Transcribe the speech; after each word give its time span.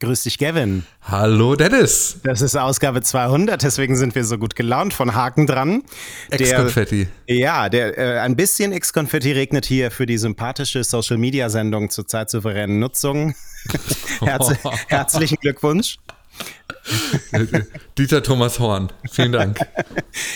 Grüß 0.00 0.22
dich, 0.22 0.38
Gavin. 0.38 0.86
Hallo, 1.02 1.56
Dennis. 1.56 2.20
Das 2.22 2.40
ist 2.40 2.56
Ausgabe 2.56 3.02
200, 3.02 3.60
deswegen 3.60 3.96
sind 3.96 4.14
wir 4.14 4.24
so 4.24 4.38
gut 4.38 4.54
gelaunt 4.54 4.94
von 4.94 5.16
Haken 5.16 5.48
dran. 5.48 5.82
Ex-Konfetti. 6.30 7.08
Ja, 7.26 7.68
der, 7.68 7.98
äh, 7.98 8.20
ein 8.20 8.36
bisschen 8.36 8.70
Ex-Konfetti 8.70 9.32
regnet 9.32 9.66
hier 9.66 9.90
für 9.90 10.06
die 10.06 10.16
sympathische 10.16 10.84
Social-Media-Sendung 10.84 11.90
zur 11.90 12.06
zeitsouveränen 12.06 12.78
Nutzung. 12.78 13.34
Herz, 14.20 14.52
herzlichen 14.86 15.38
Glückwunsch. 15.40 15.96
Dieter 17.98 18.22
Thomas 18.22 18.60
Horn, 18.60 18.92
vielen 19.10 19.32
Dank. 19.32 19.58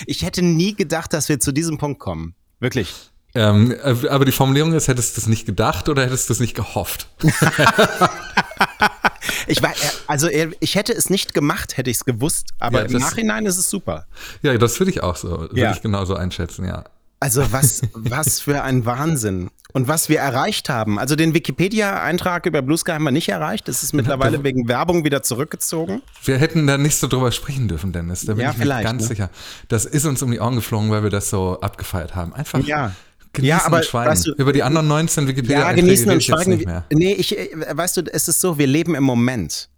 Ich 0.07 0.23
hätte 0.23 0.43
nie 0.43 0.75
gedacht, 0.75 1.13
dass 1.13 1.29
wir 1.29 1.39
zu 1.39 1.53
diesem 1.53 1.79
Punkt 1.79 2.01
kommen. 2.01 2.35
Wirklich. 2.59 3.12
Ähm, 3.35 3.75
äh, 3.83 4.09
aber 4.09 4.25
die 4.25 4.33
Formulierung 4.33 4.73
ist, 4.75 4.89
hättest 4.89 5.17
du 5.17 5.23
es 5.23 5.27
nicht 5.27 5.47
gedacht 5.47 5.89
oder 5.89 6.05
hättest 6.05 6.29
du 6.29 6.35
es 6.35 6.41
nicht 6.41 6.55
gehofft? 6.55 7.09
ich 9.47 9.63
war, 9.63 9.73
also 10.07 10.29
ich 10.29 10.75
hätte 10.75 10.93
es 10.93 11.09
nicht 11.09 11.33
gemacht, 11.33 11.77
hätte 11.77 11.91
ich 11.91 11.97
es 11.99 12.05
gewusst, 12.05 12.49
aber 12.59 12.81
ja, 12.81 12.87
im 12.87 13.01
Nachhinein 13.01 13.47
ist 13.47 13.57
es 13.57 13.71
super. 13.71 14.07
Ja, 14.43 14.57
das 14.59 14.79
würde 14.79 14.91
ich 14.91 15.03
auch 15.03 15.17
so, 15.17 15.31
würde 15.31 15.59
ja. 15.59 15.73
ich 15.73 15.81
genauso 15.81 16.15
einschätzen, 16.15 16.67
ja. 16.67 16.85
Also 17.21 17.53
was, 17.53 17.83
was 17.95 18.41
für 18.41 18.63
ein 18.63 18.85
Wahnsinn. 18.85 19.51
Und 19.75 19.89
was 19.89 20.11
wir 20.11 20.19
erreicht 20.19 20.69
haben. 20.69 20.99
Also 20.99 21.17
den 21.17 21.33
Wikipedia-Eintrag 21.33 22.45
über 22.45 22.61
Blue 22.61 22.77
Sky 22.77 22.93
haben 22.93 23.05
wir 23.05 23.11
nicht 23.11 23.31
erreicht. 23.31 23.69
Das 23.69 23.83
ist 23.83 23.95
mittlerweile 23.95 24.45
wegen 24.45 24.69
Werbung 24.69 25.05
wieder 25.05 25.23
zurückgezogen. 25.23 26.03
Wir 26.25 26.37
hätten 26.37 26.67
da 26.67 26.77
nicht 26.77 26.97
so 26.97 27.07
drüber 27.07 27.33
sprechen 27.33 27.69
dürfen, 27.69 27.91
Dennis. 27.91 28.27
Da 28.27 28.35
bin 28.35 28.43
ja, 28.43 28.51
ich 28.51 28.59
mir 28.59 28.67
ganz 28.67 29.03
ne? 29.03 29.09
sicher. 29.09 29.31
Das 29.69 29.87
ist 29.87 30.05
uns 30.05 30.23
um 30.23 30.31
die 30.31 30.41
Ohren 30.41 30.57
geflogen, 30.57 30.91
weil 30.91 31.05
wir 31.05 31.11
das 31.11 31.31
so 31.31 31.59
abgefeiert 31.61 32.15
haben. 32.15 32.35
Einfach. 32.35 32.59
Ja. 32.67 32.93
Genießen 33.33 33.49
ja, 33.49 33.65
aber, 33.65 33.79
und 33.79 33.85
schweigen. 33.85 34.11
Weißt 34.11 34.27
du, 34.27 34.33
Über 34.33 34.53
die 34.53 34.63
anderen 34.63 34.89
19 34.89 35.27
Wikipedia 35.27 35.61
Ja, 35.61 35.73
genießen 35.73 36.11
und 36.11 36.23
schweigen. 36.23 36.51
Nicht 36.51 36.67
mehr. 36.67 36.85
Nee, 36.93 37.15
ich, 37.15 37.39
äh, 37.39 37.51
weißt 37.71 37.97
du, 37.97 38.03
es 38.13 38.29
ist 38.29 38.41
so, 38.41 38.59
wir 38.59 38.67
leben 38.67 38.95
im 38.95 39.05
Moment. 39.05 39.69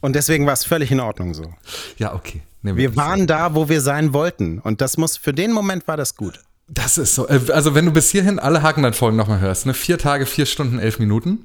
Und 0.00 0.14
deswegen 0.14 0.46
war 0.46 0.52
es 0.52 0.64
völlig 0.64 0.90
in 0.90 1.00
Ordnung 1.00 1.34
so. 1.34 1.52
Ja, 1.98 2.14
okay. 2.14 2.42
wir 2.62 2.96
waren 2.96 3.26
da, 3.26 3.54
wo 3.54 3.68
wir 3.68 3.80
sein 3.80 4.12
wollten. 4.12 4.60
Und 4.60 4.80
das 4.80 4.96
muss, 4.96 5.16
für 5.16 5.34
den 5.34 5.52
Moment 5.52 5.88
war 5.88 5.96
das 5.96 6.14
gut. 6.16 6.40
Das 6.68 6.98
ist 6.98 7.14
so. 7.14 7.28
Äh, 7.28 7.40
also, 7.52 7.74
wenn 7.74 7.86
du 7.86 7.92
bis 7.92 8.10
hierhin 8.10 8.38
alle 8.38 8.62
Hakenland-Folgen 8.62 9.16
nochmal 9.16 9.40
hörst, 9.40 9.66
ne? 9.66 9.74
Vier 9.74 9.98
Tage, 9.98 10.26
vier 10.26 10.46
Stunden, 10.46 10.78
elf 10.78 10.98
Minuten. 10.98 11.44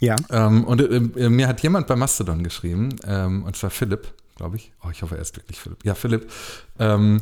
Ja. 0.00 0.16
Ähm, 0.30 0.64
und 0.64 0.80
äh, 0.80 1.28
mir 1.28 1.46
hat 1.46 1.62
jemand 1.62 1.86
bei 1.86 1.96
Mastodon 1.96 2.42
geschrieben, 2.42 2.96
ähm, 3.06 3.44
und 3.44 3.56
zwar 3.56 3.70
Philipp, 3.70 4.08
glaube 4.36 4.56
ich. 4.56 4.72
Oh, 4.84 4.90
ich 4.90 5.02
hoffe, 5.02 5.16
er 5.16 5.22
ist 5.22 5.36
wirklich 5.36 5.58
Philipp. 5.58 5.84
Ja, 5.84 5.94
Philipp. 5.94 6.30
Ähm, 6.78 7.20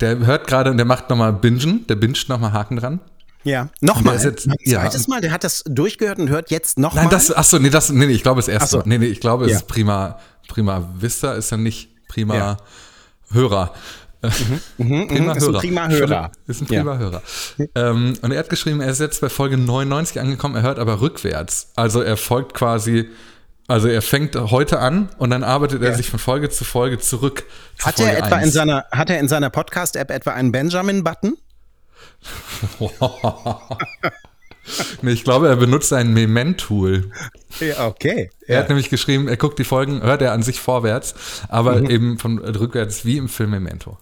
der 0.00 0.18
hört 0.18 0.46
gerade 0.46 0.70
und 0.70 0.76
der 0.76 0.86
macht 0.86 1.10
nochmal 1.10 1.32
Bingen, 1.32 1.86
der 1.86 1.96
binscht 1.96 2.28
nochmal 2.28 2.52
Haken 2.52 2.76
dran. 2.76 3.00
Ja, 3.44 3.68
nochmal. 3.80 4.14
Ein 4.14 4.36
zweites 4.36 5.06
ja. 5.06 5.08
Mal, 5.08 5.20
der 5.20 5.30
hat 5.32 5.44
das 5.44 5.62
durchgehört 5.66 6.18
und 6.18 6.28
hört 6.28 6.50
jetzt 6.50 6.78
nochmal. 6.78 7.04
Nein, 7.04 7.10
das, 7.10 7.32
achso, 7.32 7.58
nee, 7.58 7.70
das, 7.70 7.90
nee, 7.90 8.06
nee, 8.06 8.12
ich 8.12 8.22
glaube, 8.22 8.40
es 8.40 8.48
erst 8.48 8.70
so. 8.70 8.82
Nee, 8.84 8.98
nee, 8.98 9.06
ich 9.06 9.20
glaube, 9.20 9.46
es 9.46 9.52
ja. 9.52 9.56
ist 9.58 9.68
prima, 9.68 10.18
prima 10.48 10.88
Vista, 10.98 11.34
ist 11.34 11.50
ja 11.50 11.56
nicht 11.56 11.90
prima 12.08 12.34
ja. 12.34 12.56
Hörer. 13.30 13.72
Mhm, 14.20 14.60
mhm, 14.78 15.08
prima 15.08 15.32
ist 15.32 15.46
Hörer. 15.46 15.54
Ein 15.54 15.60
prima 15.60 15.88
Hörer. 15.88 16.32
Ist 16.48 16.60
ein 16.60 16.66
prima 16.66 16.92
ja. 16.94 16.98
Hörer. 16.98 17.22
Ähm, 17.74 18.14
und 18.20 18.32
er 18.32 18.38
hat 18.40 18.50
geschrieben, 18.50 18.80
er 18.80 18.90
ist 18.90 18.98
jetzt 18.98 19.20
bei 19.20 19.28
Folge 19.28 19.56
99 19.56 20.20
angekommen, 20.20 20.56
er 20.56 20.62
hört 20.62 20.78
aber 20.78 21.00
rückwärts. 21.00 21.70
Also 21.76 22.02
er 22.02 22.16
folgt 22.16 22.54
quasi 22.54 23.08
also 23.68 23.86
er 23.86 24.00
fängt 24.00 24.34
heute 24.34 24.78
an 24.78 25.10
und 25.18 25.28
dann 25.28 25.44
arbeitet 25.44 25.82
er 25.82 25.94
sich 25.94 26.08
von 26.08 26.18
Folge 26.18 26.48
zu 26.48 26.64
Folge 26.64 26.98
zurück. 26.98 27.44
Zu 27.76 27.86
hat 27.86 27.96
Folge 27.96 28.12
er 28.12 28.24
etwa 28.24 28.36
1. 28.36 28.46
in 28.46 28.52
seiner, 28.52 28.86
hat 28.90 29.10
er 29.10 29.20
in 29.20 29.28
seiner 29.28 29.50
Podcast-App 29.50 30.10
etwa 30.10 30.32
einen 30.32 30.52
Benjamin-Button? 30.52 31.36
nee, 35.02 35.12
ich 35.12 35.22
glaube, 35.22 35.48
er 35.48 35.56
benutzt 35.56 35.92
ein 35.92 36.14
Memento-Tool. 36.14 37.10
Ja, 37.60 37.86
okay. 37.86 38.30
Er 38.46 38.54
ja. 38.54 38.60
hat 38.62 38.70
nämlich 38.70 38.88
geschrieben, 38.88 39.28
er 39.28 39.36
guckt 39.36 39.58
die 39.58 39.64
Folgen, 39.64 40.02
hört 40.02 40.22
er 40.22 40.32
an 40.32 40.42
sich 40.42 40.60
vorwärts, 40.60 41.14
aber 41.48 41.76
mhm. 41.76 41.90
eben 41.90 42.18
von 42.18 42.38
rückwärts 42.38 43.04
wie 43.04 43.18
im 43.18 43.28
Film 43.28 43.50
Memento. 43.50 43.98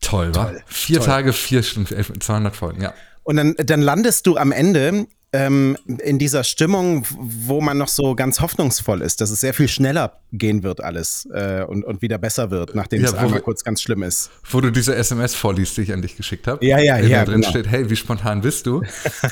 Toll, 0.00 0.30
Toll. 0.30 0.44
wa? 0.44 0.60
Vier 0.66 0.98
Toll. 0.98 1.06
Tage, 1.06 1.32
vier 1.32 1.64
Stunden, 1.64 2.20
200 2.20 2.54
Folgen, 2.54 2.82
ja. 2.82 2.94
Und 3.24 3.36
dann, 3.36 3.56
dann 3.56 3.82
landest 3.82 4.28
du 4.28 4.36
am 4.36 4.52
Ende 4.52 5.08
ähm, 5.36 5.76
in 6.02 6.18
dieser 6.18 6.44
Stimmung, 6.44 7.04
wo 7.10 7.60
man 7.60 7.76
noch 7.76 7.88
so 7.88 8.14
ganz 8.14 8.40
hoffnungsvoll 8.40 9.02
ist, 9.02 9.20
dass 9.20 9.30
es 9.30 9.40
sehr 9.40 9.52
viel 9.52 9.68
schneller 9.68 10.18
gehen 10.32 10.62
wird 10.62 10.82
alles 10.82 11.28
äh, 11.32 11.62
und, 11.62 11.84
und 11.84 12.00
wieder 12.00 12.16
besser 12.16 12.50
wird, 12.50 12.74
nachdem 12.74 13.02
ja, 13.02 13.08
es 13.08 13.14
einmal 13.14 13.40
kurz 13.40 13.62
ganz 13.62 13.82
schlimm 13.82 14.02
ist. 14.02 14.30
Wo 14.50 14.60
du 14.60 14.70
diese 14.70 14.94
SMS 14.94 15.34
vorliest, 15.34 15.76
die 15.76 15.82
ich 15.82 15.92
an 15.92 16.00
dich 16.00 16.16
geschickt 16.16 16.46
habe. 16.46 16.64
Ja, 16.64 16.78
ja, 16.78 16.98
ja. 16.98 17.18
Da 17.18 17.24
drin 17.26 17.40
genau. 17.42 17.50
steht, 17.50 17.68
hey, 17.68 17.90
wie 17.90 17.96
spontan 17.96 18.40
bist 18.40 18.66
du? 18.66 18.82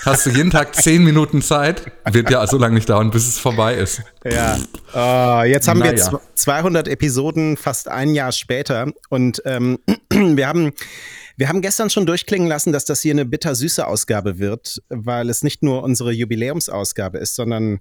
Hast 0.04 0.26
du 0.26 0.30
jeden 0.30 0.50
Tag 0.50 0.74
zehn 0.74 1.02
Minuten 1.02 1.40
Zeit? 1.40 1.90
Wird 2.10 2.30
ja 2.30 2.46
so 2.46 2.58
lange 2.58 2.74
nicht 2.74 2.88
dauern, 2.88 3.10
bis 3.10 3.26
es 3.26 3.38
vorbei 3.38 3.74
ist. 3.74 4.02
Ja. 4.24 4.58
Uh, 4.94 5.44
jetzt 5.44 5.68
haben 5.68 5.80
naja. 5.80 6.12
wir 6.12 6.20
200 6.34 6.86
Episoden, 6.88 7.56
fast 7.56 7.88
ein 7.88 8.14
Jahr 8.14 8.32
später 8.32 8.92
und 9.08 9.42
ähm, 9.46 9.78
wir 10.10 10.46
haben 10.46 10.72
wir 11.36 11.48
haben 11.48 11.62
gestern 11.62 11.90
schon 11.90 12.06
durchklingen 12.06 12.48
lassen, 12.48 12.72
dass 12.72 12.84
das 12.84 13.00
hier 13.00 13.12
eine 13.12 13.24
bittersüße 13.24 13.86
Ausgabe 13.86 14.38
wird, 14.38 14.82
weil 14.88 15.28
es 15.28 15.42
nicht 15.42 15.62
nur 15.62 15.82
unsere 15.82 16.12
Jubiläumsausgabe 16.12 17.18
ist, 17.18 17.34
sondern 17.34 17.80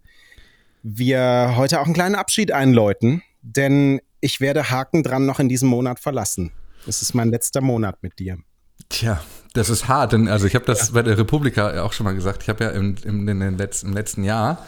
wir 0.81 1.53
heute 1.55 1.79
auch 1.79 1.85
einen 1.85 1.93
kleinen 1.93 2.15
Abschied 2.15 2.51
einläuten, 2.51 3.21
denn 3.41 4.01
ich 4.21 4.41
werde 4.41 4.69
Haken 4.69 5.03
dran 5.03 5.25
noch 5.25 5.39
in 5.39 5.49
diesem 5.49 5.69
Monat 5.69 5.99
verlassen. 5.99 6.51
Es 6.87 7.01
ist 7.01 7.13
mein 7.13 7.29
letzter 7.29 7.61
Monat 7.61 8.01
mit 8.01 8.19
dir. 8.19 8.37
Tja, 8.89 9.21
das 9.53 9.69
ist 9.69 9.87
hart, 9.87 10.13
denn 10.13 10.27
also 10.27 10.45
ich 10.45 10.55
habe 10.55 10.65
das 10.65 10.87
ja. 10.87 10.93
bei 10.93 11.03
der 11.03 11.17
Republika 11.17 11.81
auch 11.83 11.93
schon 11.93 12.03
mal 12.03 12.13
gesagt. 12.13 12.43
Ich 12.43 12.49
habe 12.49 12.63
ja 12.63 12.69
im, 12.71 12.95
im, 13.03 13.27
im, 13.27 13.57
letzten, 13.57 13.87
im 13.87 13.93
letzten 13.93 14.23
Jahr 14.23 14.65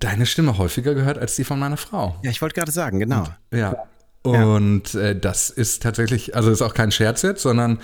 deine 0.00 0.26
Stimme 0.26 0.58
häufiger 0.58 0.94
gehört 0.94 1.18
als 1.18 1.36
die 1.36 1.44
von 1.44 1.58
meiner 1.58 1.76
Frau. 1.76 2.16
Ja, 2.22 2.30
ich 2.30 2.42
wollte 2.42 2.54
gerade 2.54 2.72
sagen, 2.72 2.98
genau. 2.98 3.24
Und, 3.50 3.58
ja. 3.58 3.88
Und 4.30 4.92
ja. 4.94 5.00
äh, 5.00 5.18
das 5.18 5.50
ist 5.50 5.82
tatsächlich, 5.82 6.36
also 6.36 6.50
ist 6.50 6.62
auch 6.62 6.74
kein 6.74 6.90
Scherz 6.92 7.22
jetzt, 7.22 7.42
sondern 7.42 7.78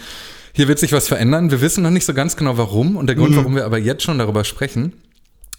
hier 0.52 0.68
wird 0.68 0.78
sich 0.78 0.92
was 0.92 1.08
verändern. 1.08 1.50
Wir 1.50 1.60
wissen 1.60 1.82
noch 1.82 1.90
nicht 1.90 2.04
so 2.04 2.14
ganz 2.14 2.36
genau 2.36 2.56
warum. 2.56 2.96
Und 2.96 3.06
der 3.06 3.16
Grund, 3.16 3.32
mhm. 3.32 3.36
warum 3.36 3.56
wir 3.56 3.64
aber 3.64 3.78
jetzt 3.78 4.02
schon 4.02 4.18
darüber 4.18 4.44
sprechen 4.44 4.92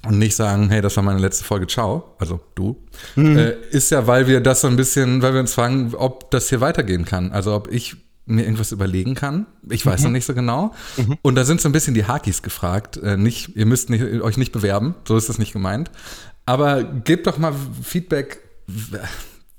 und 0.06 0.19
nicht 0.19 0.35
sagen, 0.35 0.69
hey, 0.69 0.81
das 0.81 0.96
war 0.96 1.03
meine 1.03 1.19
letzte 1.19 1.44
Folge, 1.44 1.68
ciao, 1.68 2.16
also 2.19 2.40
du, 2.56 2.78
mhm. 3.16 3.38
äh, 3.38 3.51
ist 3.72 3.91
ja, 3.91 4.07
weil 4.07 4.28
wir 4.28 4.40
das 4.40 4.62
so 4.62 4.68
ein 4.68 4.75
bisschen, 4.75 5.22
weil 5.22 5.34
wir 5.34 5.40
uns 5.41 5.53
fragen, 5.53 5.94
ob 5.96 6.31
das 6.31 6.50
hier 6.50 6.62
weitergehen 6.62 7.06
kann. 7.06 7.31
Also 7.31 7.53
ob 7.53 7.72
ich 7.72 7.97
mir 8.25 8.44
irgendwas 8.44 8.72
überlegen 8.72 9.13
kann. 9.13 9.46
Ich 9.69 9.85
weiß 9.85 10.00
mhm. 10.00 10.06
noch 10.06 10.12
nicht 10.13 10.25
so 10.25 10.34
genau. 10.34 10.73
Mhm. 10.97 11.17
Und 11.22 11.35
da 11.35 11.46
sind 11.46 11.62
so 11.62 11.69
ein 11.69 11.72
bisschen 11.72 11.94
die 11.94 12.06
Hakis 12.06 12.41
gefragt. 12.41 12.97
Äh, 12.97 13.17
nicht, 13.17 13.56
ihr 13.56 13.66
müsst 13.66 13.90
nicht, 13.90 14.03
euch 14.03 14.38
nicht 14.38 14.52
bewerben, 14.52 14.96
so 15.07 15.16
ist 15.16 15.29
das 15.29 15.38
nicht 15.38 15.53
gemeint. 15.53 15.91
Aber 16.46 16.84
gebt 16.84 17.28
doch 17.28 17.38
mal 17.38 17.53
Feedback 17.84 18.40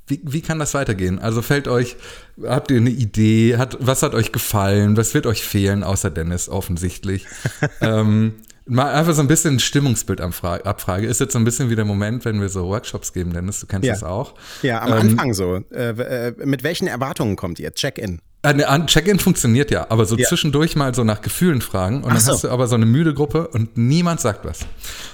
wie, 0.06 0.20
wie 0.22 0.40
kann 0.40 0.58
das 0.58 0.74
weitergehen? 0.74 1.18
Also 1.18 1.42
fällt 1.42 1.68
euch, 1.68 1.96
habt 2.42 2.70
ihr 2.70 2.76
eine 2.76 2.90
Idee? 2.90 3.56
Hat, 3.56 3.76
was 3.80 4.02
hat 4.02 4.14
euch 4.14 4.32
gefallen? 4.32 4.96
Was 4.96 5.14
wird 5.14 5.26
euch 5.26 5.42
fehlen, 5.42 5.82
außer 5.82 6.10
Dennis 6.10 6.48
offensichtlich? 6.48 7.26
ähm, 7.80 8.34
mal 8.66 8.92
einfach 8.92 9.14
so 9.14 9.20
ein 9.20 9.28
bisschen 9.28 9.56
ein 9.56 9.60
Stimmungsbild 9.60 10.20
abfrage. 10.20 11.06
Ist 11.06 11.20
jetzt 11.20 11.32
so 11.32 11.38
ein 11.38 11.44
bisschen 11.44 11.70
wie 11.70 11.76
der 11.76 11.84
Moment, 11.84 12.24
wenn 12.24 12.40
wir 12.40 12.48
so 12.48 12.68
Workshops 12.68 13.12
geben, 13.12 13.32
Dennis, 13.32 13.60
du 13.60 13.66
kennst 13.66 13.86
ja. 13.86 13.94
das 13.94 14.04
auch. 14.04 14.34
Ja, 14.62 14.82
am 14.82 14.92
ähm, 14.92 14.98
Anfang 14.98 15.34
so. 15.34 15.56
Äh, 15.72 15.90
äh, 15.90 16.34
mit 16.44 16.62
welchen 16.62 16.86
Erwartungen 16.86 17.36
kommt 17.36 17.58
ihr? 17.58 17.72
Check-in. 17.74 18.20
Äh, 18.42 18.86
Check-in 18.86 19.18
funktioniert 19.18 19.70
ja, 19.70 19.86
aber 19.90 20.06
so 20.06 20.16
ja. 20.16 20.28
zwischendurch 20.28 20.76
mal 20.76 20.94
so 20.94 21.02
nach 21.02 21.20
Gefühlen 21.20 21.60
fragen 21.60 22.04
und 22.04 22.10
dann 22.10 22.20
so. 22.20 22.32
hast 22.32 22.44
du 22.44 22.48
aber 22.48 22.68
so 22.68 22.76
eine 22.76 22.86
müde 22.86 23.12
Gruppe 23.12 23.48
und 23.48 23.76
niemand 23.76 24.20
sagt 24.20 24.44
was. 24.44 24.60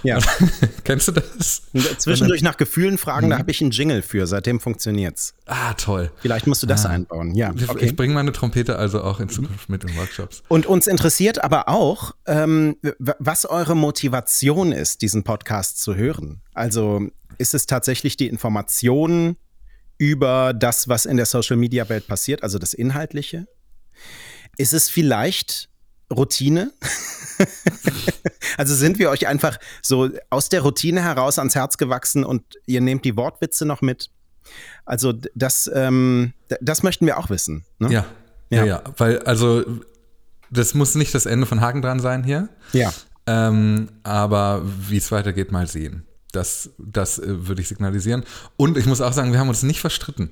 Ja. 0.02 0.18
kennst 0.84 1.08
du 1.08 1.12
das? 1.12 1.62
Zwischendurch 1.98 2.42
nach 2.42 2.56
Gefühlen 2.56 2.98
fragen, 2.98 3.26
mhm. 3.26 3.30
da 3.30 3.38
habe 3.38 3.50
ich 3.50 3.62
einen 3.62 3.70
Jingle 3.70 4.02
für, 4.02 4.26
seitdem 4.26 4.60
funktioniert's. 4.60 5.34
Ah, 5.46 5.72
toll. 5.74 6.10
Vielleicht 6.20 6.46
musst 6.46 6.62
du 6.62 6.66
das 6.66 6.84
ah. 6.84 6.90
einbauen, 6.90 7.34
ja. 7.34 7.52
Okay. 7.68 7.86
Ich 7.86 7.96
bringe 7.96 8.12
meine 8.12 8.32
Trompete 8.32 8.76
also 8.76 9.02
auch 9.02 9.18
in 9.18 9.28
Zukunft 9.28 9.68
mit 9.68 9.84
in 9.84 9.96
Workshops. 9.96 10.42
Und 10.48 10.66
uns 10.66 10.86
interessiert 10.86 11.42
aber 11.42 11.68
auch, 11.68 12.12
ähm, 12.26 12.76
was 13.18 13.46
eure 13.46 13.74
Motivation 13.74 14.72
ist, 14.72 15.00
diesen 15.00 15.24
Podcast 15.24 15.80
zu 15.80 15.94
hören. 15.94 16.42
Also 16.52 17.08
ist 17.38 17.54
es 17.54 17.66
tatsächlich 17.66 18.16
die 18.16 18.28
Information, 18.28 19.36
über 20.02 20.52
das, 20.52 20.88
was 20.88 21.06
in 21.06 21.16
der 21.16 21.26
Social-Media-Welt 21.26 22.08
passiert, 22.08 22.42
also 22.42 22.58
das 22.58 22.74
Inhaltliche? 22.74 23.46
Ist 24.56 24.72
es 24.72 24.88
vielleicht 24.88 25.68
Routine? 26.12 26.72
also 28.58 28.74
sind 28.74 28.98
wir 28.98 29.10
euch 29.10 29.28
einfach 29.28 29.58
so 29.80 30.10
aus 30.28 30.48
der 30.48 30.62
Routine 30.62 31.04
heraus 31.04 31.38
ans 31.38 31.54
Herz 31.54 31.78
gewachsen 31.78 32.24
und 32.24 32.42
ihr 32.66 32.80
nehmt 32.80 33.04
die 33.04 33.16
Wortwitze 33.16 33.64
noch 33.64 33.80
mit? 33.80 34.10
Also 34.84 35.12
das, 35.36 35.70
ähm, 35.72 36.32
das 36.60 36.82
möchten 36.82 37.06
wir 37.06 37.16
auch 37.16 37.30
wissen. 37.30 37.64
Ne? 37.78 37.92
Ja, 37.92 38.06
ja, 38.50 38.58
ja, 38.58 38.64
ja, 38.64 38.82
weil 38.96 39.20
also 39.20 39.62
das 40.50 40.74
muss 40.74 40.96
nicht 40.96 41.14
das 41.14 41.26
Ende 41.26 41.46
von 41.46 41.60
Haken 41.60 41.80
dran 41.80 42.00
sein 42.00 42.24
hier. 42.24 42.48
Ja. 42.72 42.92
Ähm, 43.28 43.88
aber 44.02 44.62
wie 44.64 44.96
es 44.96 45.12
weitergeht, 45.12 45.52
mal 45.52 45.68
sehen. 45.68 46.08
Das, 46.32 46.70
das 46.78 47.18
äh, 47.18 47.46
würde 47.46 47.62
ich 47.62 47.68
signalisieren. 47.68 48.24
Und 48.56 48.76
ich 48.76 48.86
muss 48.86 49.00
auch 49.00 49.12
sagen, 49.12 49.32
wir 49.32 49.38
haben 49.38 49.48
uns 49.48 49.62
nicht 49.62 49.80
verstritten. 49.80 50.30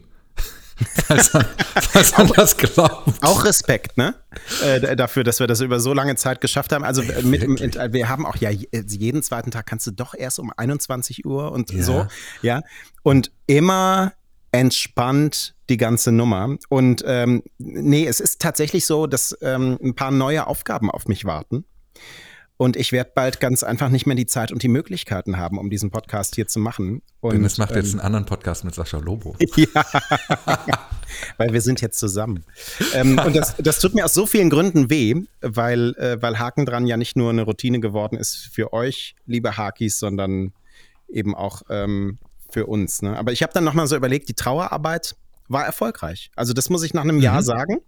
falls 1.06 1.32
man, 1.34 1.44
falls 1.80 2.16
man 2.16 2.28
das 2.28 2.56
glaubt. 2.56 3.22
Auch 3.22 3.44
Respekt, 3.44 3.96
ne? 3.96 4.14
Äh, 4.62 4.96
dafür, 4.96 5.24
dass 5.24 5.40
wir 5.40 5.46
das 5.46 5.60
über 5.60 5.78
so 5.78 5.92
lange 5.92 6.16
Zeit 6.16 6.40
geschafft 6.40 6.72
haben. 6.72 6.84
Also 6.84 7.02
äh, 7.02 7.22
mit, 7.22 7.46
mit, 7.46 7.74
wir 7.76 8.08
haben 8.08 8.24
auch 8.24 8.36
ja 8.36 8.50
jeden 8.50 9.22
zweiten 9.22 9.50
Tag 9.50 9.66
kannst 9.66 9.86
du 9.86 9.90
doch 9.90 10.14
erst 10.14 10.38
um 10.38 10.52
21 10.56 11.26
Uhr 11.26 11.52
und 11.52 11.72
ja. 11.72 11.82
so, 11.82 12.06
ja. 12.42 12.62
Und 13.02 13.30
immer 13.46 14.12
entspannt 14.52 15.54
die 15.68 15.76
ganze 15.76 16.12
Nummer. 16.12 16.56
Und 16.68 17.04
ähm, 17.06 17.42
nee, 17.58 18.06
es 18.06 18.20
ist 18.20 18.40
tatsächlich 18.40 18.86
so, 18.86 19.06
dass 19.06 19.36
ähm, 19.42 19.78
ein 19.82 19.94
paar 19.94 20.10
neue 20.10 20.46
Aufgaben 20.46 20.90
auf 20.90 21.06
mich 21.06 21.24
warten. 21.24 21.64
Und 22.60 22.76
ich 22.76 22.92
werde 22.92 23.12
bald 23.14 23.40
ganz 23.40 23.62
einfach 23.62 23.88
nicht 23.88 24.04
mehr 24.04 24.16
die 24.16 24.26
Zeit 24.26 24.52
und 24.52 24.62
die 24.62 24.68
Möglichkeiten 24.68 25.38
haben, 25.38 25.56
um 25.56 25.70
diesen 25.70 25.90
Podcast 25.90 26.34
hier 26.34 26.46
zu 26.46 26.58
machen. 26.58 27.00
Und, 27.20 27.32
Denn 27.32 27.42
es 27.46 27.56
macht 27.56 27.74
jetzt 27.74 27.94
ähm, 27.94 28.00
einen 28.00 28.06
anderen 28.08 28.26
Podcast 28.26 28.64
mit 28.66 28.74
Sascha 28.74 28.98
Lobo. 28.98 29.34
ja, 29.56 29.66
weil 31.38 31.54
wir 31.54 31.62
sind 31.62 31.80
jetzt 31.80 31.98
zusammen. 31.98 32.44
ähm, 32.92 33.18
und 33.18 33.34
das, 33.34 33.56
das 33.56 33.78
tut 33.78 33.94
mir 33.94 34.04
aus 34.04 34.12
so 34.12 34.26
vielen 34.26 34.50
Gründen 34.50 34.90
weh, 34.90 35.14
weil, 35.40 35.94
äh, 35.94 36.20
weil 36.20 36.38
Haken 36.38 36.66
dran 36.66 36.86
ja 36.86 36.98
nicht 36.98 37.16
nur 37.16 37.30
eine 37.30 37.44
Routine 37.44 37.80
geworden 37.80 38.18
ist 38.18 38.50
für 38.52 38.74
euch, 38.74 39.14
liebe 39.24 39.56
Hakis, 39.56 39.98
sondern 39.98 40.52
eben 41.08 41.34
auch 41.34 41.62
ähm, 41.70 42.18
für 42.50 42.66
uns. 42.66 43.00
Ne? 43.00 43.16
Aber 43.16 43.32
ich 43.32 43.42
habe 43.42 43.54
dann 43.54 43.64
nochmal 43.64 43.86
so 43.86 43.96
überlegt, 43.96 44.28
die 44.28 44.34
Trauerarbeit 44.34 45.16
war 45.48 45.64
erfolgreich. 45.64 46.30
Also 46.36 46.52
das 46.52 46.68
muss 46.68 46.82
ich 46.82 46.92
nach 46.92 47.04
einem 47.04 47.16
mhm. 47.16 47.22
Jahr 47.22 47.42
sagen. 47.42 47.78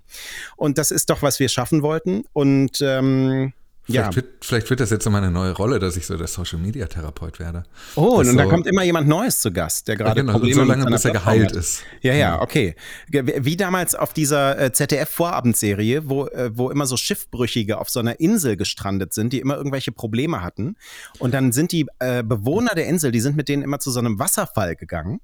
Und 0.57 0.79
das 0.79 0.91
ist 0.91 1.11
doch, 1.11 1.21
was 1.21 1.41
wir 1.41 1.51
schaffen 1.51 1.83
wollten. 1.83 2.25
Und 2.33 2.79
ähm, 2.81 3.53
Vielleicht, 3.85 4.11
ja. 4.11 4.17
wird, 4.17 4.45
vielleicht 4.45 4.71
wird 4.71 4.79
das 4.79 4.91
jetzt 4.91 5.03
so 5.03 5.11
meine 5.11 5.33
neue 5.33 5.51
Rolle, 5.53 5.81
dass 5.81 5.97
ich 5.97 6.07
so 6.07 6.17
der 6.17 6.29
Social 6.29 6.61
Media 6.61 6.87
Therapeut 6.87 7.41
werde. 7.41 7.65
Oh, 7.97 8.19
und 8.19 8.27
so, 8.27 8.37
da 8.37 8.47
kommt 8.47 8.69
immer 8.69 8.85
jemand 8.85 9.09
Neues 9.09 9.41
zu 9.41 9.53
Gast, 9.53 9.89
der 9.89 9.97
gerade 9.97 10.21
ja, 10.21 10.23
genau, 10.23 10.35
Probleme 10.35 10.55
so 10.55 10.63
lange, 10.63 10.85
bis 10.87 11.05
er 11.05 11.11
geheilt 11.11 11.51
hat. 11.51 11.57
ist. 11.57 11.83
Ja, 12.01 12.15
ja, 12.15 12.41
okay. 12.41 12.77
Wie 13.09 13.57
damals 13.57 13.97
auf 13.97 14.13
dieser 14.13 14.57
äh, 14.57 14.73
ZDF-Vorabendserie, 14.73 16.09
wo, 16.09 16.27
äh, 16.29 16.57
wo 16.57 16.71
immer 16.71 16.87
so 16.87 16.97
Schiffbrüchige 16.97 17.79
auf 17.79 17.91
so 17.91 17.99
einer 17.99 18.21
Insel 18.21 18.57
gestrandet 18.57 19.15
sind, 19.15 19.33
die 19.33 19.41
immer 19.41 19.57
irgendwelche 19.57 19.91
Probleme 19.91 20.43
hatten. 20.43 20.77
Und 21.19 21.35
dann 21.35 21.51
sind 21.51 21.73
die 21.73 21.87
äh, 21.99 22.23
Bewohner 22.23 22.77
der 22.77 22.87
Insel, 22.87 23.11
die 23.11 23.21
sind 23.21 23.37
mit 23.37 23.49
denen 23.49 23.65
immer 23.65 23.81
zu 23.81 23.91
so 23.91 23.99
einem 23.99 24.21
Wasserfall 24.21 24.77
gegangen. 24.77 25.21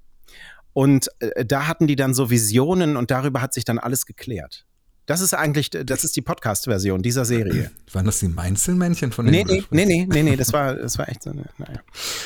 Und 0.73 1.07
äh, 1.19 1.45
da 1.45 1.67
hatten 1.67 1.87
die 1.87 1.95
dann 1.95 2.13
so 2.13 2.29
Visionen 2.29 2.97
und 2.97 3.09
darüber 3.09 3.41
hat 3.41 3.53
sich 3.53 3.63
dann 3.63 3.79
alles 3.79 4.05
geklärt. 4.05 4.65
Das 5.09 5.21
ist 5.21 5.33
eigentlich, 5.33 5.71
das 5.71 6.03
ist 6.03 6.15
die 6.15 6.21
Podcast-Version 6.21 7.01
dieser 7.01 7.25
Serie. 7.25 7.71
Waren 7.93 8.05
das 8.05 8.19
die 8.19 8.27
Meinzelmännchen 8.27 9.11
von 9.11 9.25
den 9.25 9.33
Nee, 9.33 9.43
nee, 9.43 9.63
nee, 9.71 9.85
nee, 9.85 10.07
nee, 10.07 10.21
nee, 10.21 10.35
das 10.35 10.53
war, 10.53 10.75
das 10.75 10.99
war 10.99 11.09
echt 11.09 11.23
so, 11.23 11.31
naja. 11.31 11.79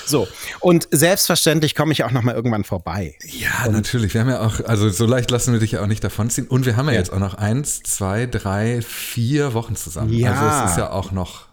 So. 0.06 0.28
Und 0.60 0.90
selbstverständlich 0.92 1.76
komme 1.76 1.94
ich 1.94 2.04
auch 2.04 2.12
noch 2.12 2.24
mal 2.24 2.36
irgendwann 2.36 2.66
vorbei. 2.66 3.16
Ja, 3.24 3.68
und 3.68 3.72
natürlich. 3.72 4.14
Wir 4.14 4.20
haben 4.20 4.30
ja 4.30 4.42
auch, 4.42 4.60
also 4.66 4.90
so 4.90 5.06
leicht 5.06 5.32
lassen 5.32 5.54
wir 5.54 5.62
dich 5.62 5.72
ja 5.72 5.82
auch 5.82 5.88
nicht 5.88 6.04
davonziehen. 6.04 6.46
Und 6.46 6.66
wir 6.66 6.76
haben 6.76 6.88
ja, 6.88 6.92
ja. 6.92 7.00
jetzt 7.00 7.14
auch 7.14 7.20
noch 7.20 7.36
eins, 7.36 7.84
zwei, 7.84 8.26
drei, 8.26 8.82
vier 8.82 9.54
Wochen 9.54 9.78
zusammen. 9.78 10.12
Ja. 10.12 10.34
Also 10.34 10.66
es 10.66 10.72
ist 10.72 10.78
ja 10.78 10.92
auch 10.92 11.14
noch, 11.14 11.48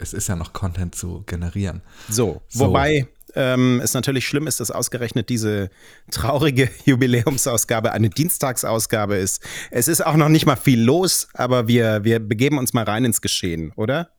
es 0.00 0.14
ist 0.14 0.26
ja 0.26 0.34
noch 0.34 0.52
Content 0.52 0.96
zu 0.96 1.22
generieren. 1.26 1.82
So, 2.08 2.42
so. 2.48 2.66
wobei, 2.66 3.06
ähm, 3.36 3.80
es 3.82 3.94
natürlich 3.94 4.26
schlimm 4.26 4.46
ist, 4.46 4.60
dass 4.60 4.70
ausgerechnet 4.70 5.28
diese 5.28 5.70
traurige 6.10 6.68
Jubiläumsausgabe 6.84 7.92
eine 7.92 8.10
Dienstagsausgabe 8.10 9.16
ist. 9.16 9.42
Es 9.70 9.88
ist 9.88 10.04
auch 10.04 10.16
noch 10.16 10.28
nicht 10.28 10.46
mal 10.46 10.56
viel 10.56 10.82
los, 10.82 11.28
aber 11.34 11.68
wir, 11.68 12.04
wir 12.04 12.18
begeben 12.18 12.58
uns 12.58 12.72
mal 12.72 12.84
rein 12.84 13.04
ins 13.04 13.20
Geschehen, 13.20 13.72
oder? 13.76 14.10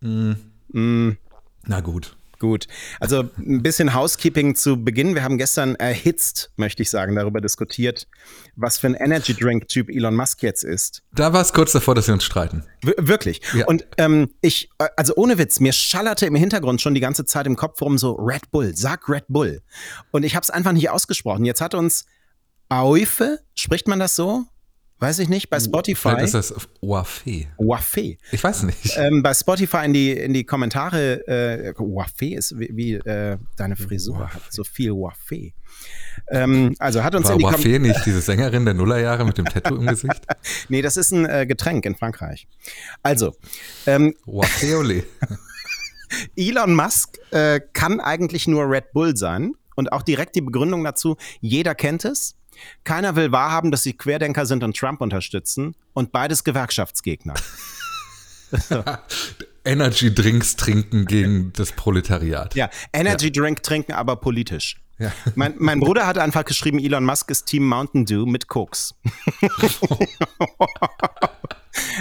Mm. 0.00 0.32
Mm. 0.72 1.16
Na 1.66 1.80
gut. 1.80 2.16
Gut. 2.44 2.66
Also 3.00 3.30
ein 3.38 3.62
bisschen 3.62 3.94
Housekeeping 3.94 4.54
zu 4.54 4.84
Beginn. 4.84 5.14
Wir 5.14 5.24
haben 5.24 5.38
gestern 5.38 5.76
erhitzt, 5.76 6.52
möchte 6.56 6.82
ich 6.82 6.90
sagen, 6.90 7.16
darüber 7.16 7.40
diskutiert, 7.40 8.06
was 8.54 8.76
für 8.76 8.88
ein 8.88 8.92
Energy 8.94 9.32
Drink 9.32 9.66
Typ 9.68 9.88
Elon 9.88 10.14
Musk 10.14 10.42
jetzt 10.42 10.62
ist. 10.62 11.02
Da 11.14 11.32
war 11.32 11.40
es 11.40 11.54
kurz 11.54 11.72
davor, 11.72 11.94
dass 11.94 12.06
wir 12.06 12.12
uns 12.12 12.22
streiten. 12.22 12.66
W 12.82 12.92
wirklich. 12.98 13.40
Ja. 13.54 13.64
Und 13.64 13.86
ähm, 13.96 14.28
ich, 14.42 14.68
also 14.98 15.14
ohne 15.16 15.38
Witz, 15.38 15.58
mir 15.58 15.72
schallerte 15.72 16.26
im 16.26 16.34
Hintergrund 16.34 16.82
schon 16.82 16.92
die 16.92 17.00
ganze 17.00 17.24
Zeit 17.24 17.46
im 17.46 17.56
Kopf 17.56 17.80
rum 17.80 17.96
so 17.96 18.12
Red 18.12 18.50
Bull, 18.50 18.76
sag 18.76 19.08
Red 19.08 19.24
Bull. 19.28 19.62
Und 20.10 20.22
ich 20.22 20.36
habe 20.36 20.42
es 20.42 20.50
einfach 20.50 20.72
nicht 20.72 20.90
ausgesprochen. 20.90 21.46
Jetzt 21.46 21.62
hat 21.62 21.74
uns 21.74 22.04
Aufe, 22.68 23.38
spricht 23.54 23.88
man 23.88 24.00
das 24.00 24.16
so? 24.16 24.44
Weiß 25.00 25.18
ich 25.18 25.28
nicht, 25.28 25.50
bei 25.50 25.58
Spotify. 25.58 26.10
Vielleicht 26.10 26.34
ist 26.34 26.34
das 26.34 26.54
Wafé. 26.80 27.48
Wafé. 27.58 28.16
Ich 28.30 28.42
weiß 28.42 28.62
nicht. 28.62 28.96
Ähm, 28.96 29.22
bei 29.22 29.34
Spotify 29.34 29.84
in 29.84 29.92
die, 29.92 30.12
in 30.12 30.32
die 30.32 30.44
Kommentare, 30.44 31.26
äh, 31.26 31.72
Wafé 31.72 32.36
ist 32.36 32.58
wie, 32.58 32.70
wie 32.72 32.94
äh, 32.94 33.36
deine 33.56 33.76
Frisur 33.76 34.32
hat, 34.32 34.42
so 34.50 34.62
viel 34.62 34.92
Wafé. 34.92 35.52
Ähm, 36.30 36.74
also 36.78 37.02
hat 37.02 37.14
uns 37.14 37.26
War 37.26 37.32
in 37.32 37.38
die 37.40 37.44
Wafé 37.44 37.78
nicht 37.80 38.06
diese 38.06 38.20
Sängerin 38.20 38.64
der 38.64 38.74
Nullerjahre 38.74 39.24
mit 39.24 39.36
dem 39.36 39.46
Tattoo 39.46 39.76
im 39.76 39.86
Gesicht? 39.86 40.22
nee, 40.68 40.80
das 40.80 40.96
ist 40.96 41.10
ein 41.10 41.26
äh, 41.26 41.44
Getränk 41.44 41.84
in 41.86 41.96
Frankreich. 41.96 42.46
Also. 43.02 43.34
Ähm, 43.86 44.14
Wafé 44.26 44.78
ole. 44.78 45.04
Elon 46.36 46.74
Musk 46.74 47.18
äh, 47.32 47.60
kann 47.72 48.00
eigentlich 48.00 48.46
nur 48.46 48.70
Red 48.70 48.92
Bull 48.92 49.16
sein. 49.16 49.54
Und 49.76 49.92
auch 49.92 50.02
direkt 50.02 50.36
die 50.36 50.40
Begründung 50.40 50.84
dazu, 50.84 51.16
jeder 51.40 51.74
kennt 51.74 52.04
es. 52.04 52.36
Keiner 52.84 53.16
will 53.16 53.32
wahrhaben, 53.32 53.70
dass 53.70 53.82
sie 53.82 53.92
Querdenker 53.92 54.46
sind 54.46 54.62
und 54.64 54.76
Trump 54.76 55.00
unterstützen 55.00 55.74
und 55.92 56.12
beides 56.12 56.44
Gewerkschaftsgegner. 56.44 57.34
Energy 59.64 60.14
Drinks 60.14 60.56
trinken 60.56 61.06
gegen 61.06 61.52
das 61.54 61.72
Proletariat. 61.72 62.54
Ja, 62.54 62.68
Energy 62.92 63.26
ja. 63.26 63.32
Drink 63.32 63.62
trinken, 63.62 63.92
aber 63.92 64.16
politisch. 64.16 64.76
Ja. 64.98 65.12
Mein, 65.34 65.54
mein, 65.58 65.80
Bruder 65.80 66.06
hat 66.06 66.18
einfach 66.18 66.44
geschrieben, 66.44 66.78
Elon 66.78 67.04
Musk 67.04 67.30
ist 67.30 67.46
Team 67.46 67.66
Mountain 67.66 68.06
Dew 68.06 68.26
mit 68.26 68.46
Koks. 68.46 68.94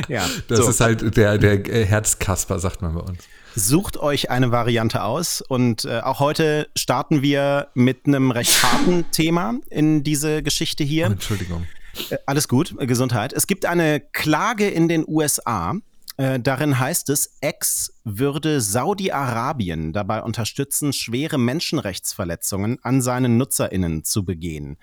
ja, 0.07 0.27
das 0.47 0.59
so. 0.59 0.69
ist 0.69 0.79
halt 0.79 1.17
der, 1.17 1.39
der 1.39 1.85
Herzkasper, 1.85 2.59
sagt 2.59 2.83
man 2.83 2.93
bei 2.93 3.01
uns. 3.01 3.17
Sucht 3.55 3.97
euch 3.97 4.31
eine 4.31 4.51
Variante 4.51 5.03
aus 5.03 5.41
und 5.41 5.85
äh, 5.85 5.99
auch 5.99 6.19
heute 6.19 6.69
starten 6.75 7.21
wir 7.21 7.67
mit 7.75 8.07
einem 8.07 8.31
recht 8.31 8.63
harten 8.63 9.05
Thema 9.11 9.59
in 9.69 10.03
diese 10.03 10.41
Geschichte 10.41 10.83
hier. 10.83 11.05
Entschuldigung. 11.05 11.67
Äh, 12.09 12.17
alles 12.25 12.47
gut, 12.47 12.75
äh, 12.79 12.87
Gesundheit. 12.87 13.31
Es 13.31 13.45
gibt 13.45 13.65
eine 13.65 13.99
Klage 13.99 14.67
in 14.67 14.87
den 14.87 15.05
USA. 15.07 15.75
Äh, 16.17 16.39
darin 16.39 16.79
heißt 16.79 17.09
es, 17.09 17.37
Ex 17.41 17.93
würde 18.03 18.59
Saudi-Arabien 18.59 19.93
dabei 19.93 20.23
unterstützen, 20.23 20.91
schwere 20.91 21.37
Menschenrechtsverletzungen 21.37 22.79
an 22.83 23.01
seinen 23.01 23.37
NutzerInnen 23.37 24.03
zu 24.03 24.25
begehen. 24.25 24.77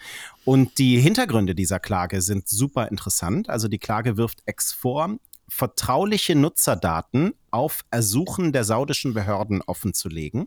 Und 0.44 0.78
die 0.78 0.99
Hintergründe 0.99 1.56
dieser 1.56 1.81
Klage 1.81 2.20
sind 2.20 2.49
super 2.49 2.88
interessant. 2.88 3.49
Also 3.49 3.69
die 3.69 3.78
Klage 3.78 4.16
wirft 4.16 4.43
Ex 4.46 4.73
vor, 4.73 5.19
vertrauliche 5.50 6.35
Nutzerdaten 6.35 7.35
auf 7.50 7.81
Ersuchen 7.91 8.52
der 8.52 8.64
saudischen 8.64 9.12
Behörden 9.12 9.61
offenzulegen. 9.62 10.47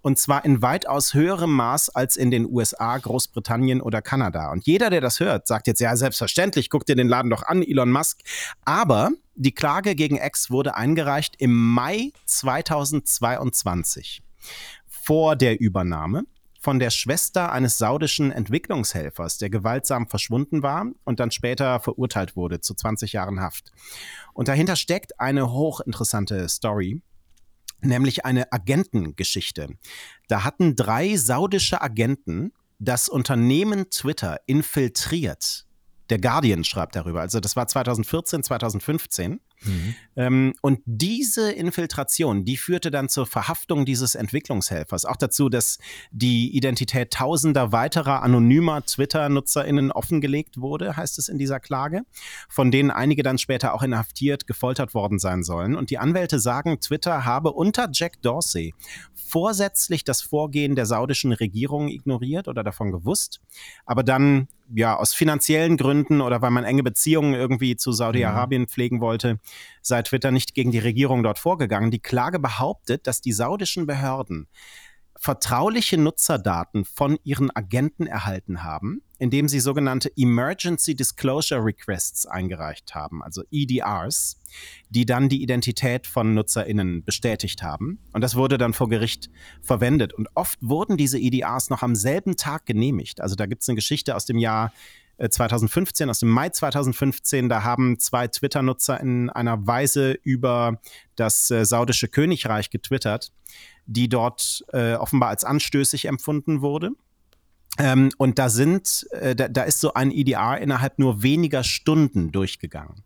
Und 0.00 0.18
zwar 0.18 0.44
in 0.44 0.62
weitaus 0.62 1.14
höherem 1.14 1.52
Maß 1.52 1.90
als 1.90 2.16
in 2.16 2.30
den 2.30 2.50
USA, 2.50 2.96
Großbritannien 2.96 3.80
oder 3.80 4.00
Kanada. 4.02 4.50
Und 4.50 4.66
jeder, 4.66 4.90
der 4.90 5.02
das 5.02 5.20
hört, 5.20 5.46
sagt 5.46 5.66
jetzt, 5.66 5.80
ja, 5.80 5.94
selbstverständlich, 5.94 6.70
guck 6.70 6.86
dir 6.86 6.96
den 6.96 7.08
Laden 7.08 7.30
doch 7.30 7.42
an, 7.42 7.62
Elon 7.62 7.92
Musk. 7.92 8.20
Aber 8.64 9.10
die 9.34 9.52
Klage 9.52 9.94
gegen 9.94 10.16
X 10.16 10.50
wurde 10.50 10.74
eingereicht 10.74 11.34
im 11.38 11.54
Mai 11.54 12.10
2022 12.24 14.22
vor 14.88 15.36
der 15.36 15.60
Übernahme 15.60 16.24
von 16.58 16.78
der 16.78 16.90
Schwester 16.90 17.52
eines 17.52 17.78
saudischen 17.78 18.32
Entwicklungshelfers, 18.32 19.38
der 19.38 19.48
gewaltsam 19.48 20.08
verschwunden 20.08 20.62
war 20.62 20.86
und 21.04 21.20
dann 21.20 21.30
später 21.30 21.80
verurteilt 21.80 22.36
wurde 22.36 22.60
zu 22.60 22.74
20 22.74 23.12
Jahren 23.12 23.40
Haft. 23.40 23.72
Und 24.34 24.48
dahinter 24.48 24.76
steckt 24.76 25.20
eine 25.20 25.52
hochinteressante 25.52 26.48
Story, 26.48 27.00
nämlich 27.80 28.24
eine 28.24 28.52
Agentengeschichte. 28.52 29.68
Da 30.26 30.44
hatten 30.44 30.74
drei 30.74 31.16
saudische 31.16 31.80
Agenten 31.80 32.52
das 32.80 33.08
Unternehmen 33.08 33.90
Twitter 33.90 34.40
infiltriert. 34.46 35.64
Der 36.10 36.18
Guardian 36.18 36.64
schreibt 36.64 36.96
darüber. 36.96 37.20
Also 37.20 37.38
das 37.40 37.54
war 37.54 37.68
2014, 37.68 38.42
2015. 38.42 39.40
Mhm. 39.62 39.94
Ähm, 40.16 40.54
und 40.62 40.80
diese 40.84 41.50
Infiltration, 41.52 42.44
die 42.44 42.56
führte 42.56 42.90
dann 42.90 43.08
zur 43.08 43.26
Verhaftung 43.26 43.84
dieses 43.84 44.14
Entwicklungshelfers. 44.14 45.04
Auch 45.04 45.16
dazu, 45.16 45.48
dass 45.48 45.78
die 46.10 46.56
Identität 46.56 47.12
tausender 47.12 47.72
weiterer 47.72 48.22
anonymer 48.22 48.84
Twitter-NutzerInnen 48.84 49.92
offengelegt 49.92 50.60
wurde, 50.60 50.96
heißt 50.96 51.18
es 51.18 51.28
in 51.28 51.38
dieser 51.38 51.60
Klage, 51.60 52.02
von 52.48 52.70
denen 52.70 52.90
einige 52.90 53.22
dann 53.22 53.38
später 53.38 53.74
auch 53.74 53.82
inhaftiert, 53.82 54.46
gefoltert 54.46 54.94
worden 54.94 55.18
sein 55.18 55.42
sollen. 55.42 55.76
Und 55.76 55.90
die 55.90 55.98
Anwälte 55.98 56.38
sagen, 56.38 56.80
Twitter 56.80 57.24
habe 57.24 57.52
unter 57.52 57.88
Jack 57.92 58.22
Dorsey 58.22 58.74
vorsätzlich 59.14 60.04
das 60.04 60.22
Vorgehen 60.22 60.74
der 60.74 60.86
saudischen 60.86 61.32
Regierung 61.32 61.88
ignoriert 61.88 62.48
oder 62.48 62.64
davon 62.64 62.92
gewusst, 62.92 63.40
aber 63.84 64.02
dann 64.02 64.48
ja 64.74 64.96
aus 64.96 65.14
finanziellen 65.14 65.76
Gründen 65.76 66.20
oder 66.20 66.42
weil 66.42 66.50
man 66.50 66.64
enge 66.64 66.82
Beziehungen 66.82 67.34
irgendwie 67.34 67.76
zu 67.76 67.92
Saudi-Arabien 67.92 68.62
mhm. 68.62 68.68
pflegen 68.68 69.00
wollte, 69.00 69.38
sei 69.82 70.02
Twitter 70.02 70.30
nicht 70.30 70.54
gegen 70.54 70.70
die 70.70 70.78
Regierung 70.78 71.22
dort 71.22 71.38
vorgegangen. 71.38 71.90
Die 71.90 72.00
Klage 72.00 72.38
behauptet, 72.38 73.06
dass 73.06 73.20
die 73.20 73.32
saudischen 73.32 73.86
Behörden 73.86 74.48
vertrauliche 75.18 75.98
Nutzerdaten 75.98 76.84
von 76.84 77.18
ihren 77.24 77.54
Agenten 77.54 78.06
erhalten 78.06 78.62
haben, 78.62 79.02
indem 79.18 79.48
sie 79.48 79.58
sogenannte 79.58 80.12
Emergency 80.16 80.94
Disclosure 80.94 81.64
Requests 81.64 82.24
eingereicht 82.24 82.94
haben, 82.94 83.22
also 83.22 83.42
EDRs, 83.50 84.40
die 84.90 85.06
dann 85.06 85.28
die 85.28 85.42
Identität 85.42 86.06
von 86.06 86.34
Nutzerinnen 86.34 87.04
bestätigt 87.04 87.62
haben. 87.62 87.98
Und 88.12 88.20
das 88.20 88.36
wurde 88.36 88.58
dann 88.58 88.74
vor 88.74 88.88
Gericht 88.88 89.28
verwendet. 89.60 90.14
Und 90.14 90.28
oft 90.34 90.58
wurden 90.62 90.96
diese 90.96 91.18
EDRs 91.18 91.68
noch 91.68 91.82
am 91.82 91.96
selben 91.96 92.36
Tag 92.36 92.64
genehmigt. 92.64 93.20
Also 93.20 93.34
da 93.34 93.46
gibt 93.46 93.62
es 93.62 93.68
eine 93.68 93.76
Geschichte 93.76 94.14
aus 94.14 94.24
dem 94.24 94.38
Jahr 94.38 94.72
2015, 95.18 96.06
äh, 96.06 96.10
aus 96.10 96.20
dem 96.20 96.28
Mai 96.28 96.50
2015, 96.50 97.48
da 97.48 97.64
haben 97.64 97.98
zwei 97.98 98.28
Twitter-Nutzer 98.28 99.00
in 99.00 99.30
einer 99.30 99.66
Weise 99.66 100.12
über 100.22 100.80
das 101.16 101.50
äh, 101.50 101.64
saudische 101.64 102.06
Königreich 102.06 102.70
getwittert, 102.70 103.32
die 103.88 104.08
dort 104.08 104.64
äh, 104.72 104.94
offenbar 104.94 105.30
als 105.30 105.44
anstößig 105.44 106.04
empfunden 106.04 106.60
wurde. 106.60 106.90
Ähm, 107.78 108.10
und 108.18 108.38
da 108.38 108.48
sind, 108.50 109.06
äh, 109.12 109.34
da, 109.34 109.48
da 109.48 109.62
ist 109.62 109.80
so 109.80 109.94
ein 109.94 110.10
EDR 110.10 110.58
innerhalb 110.58 110.98
nur 110.98 111.22
weniger 111.22 111.64
Stunden 111.64 112.30
durchgegangen. 112.30 113.02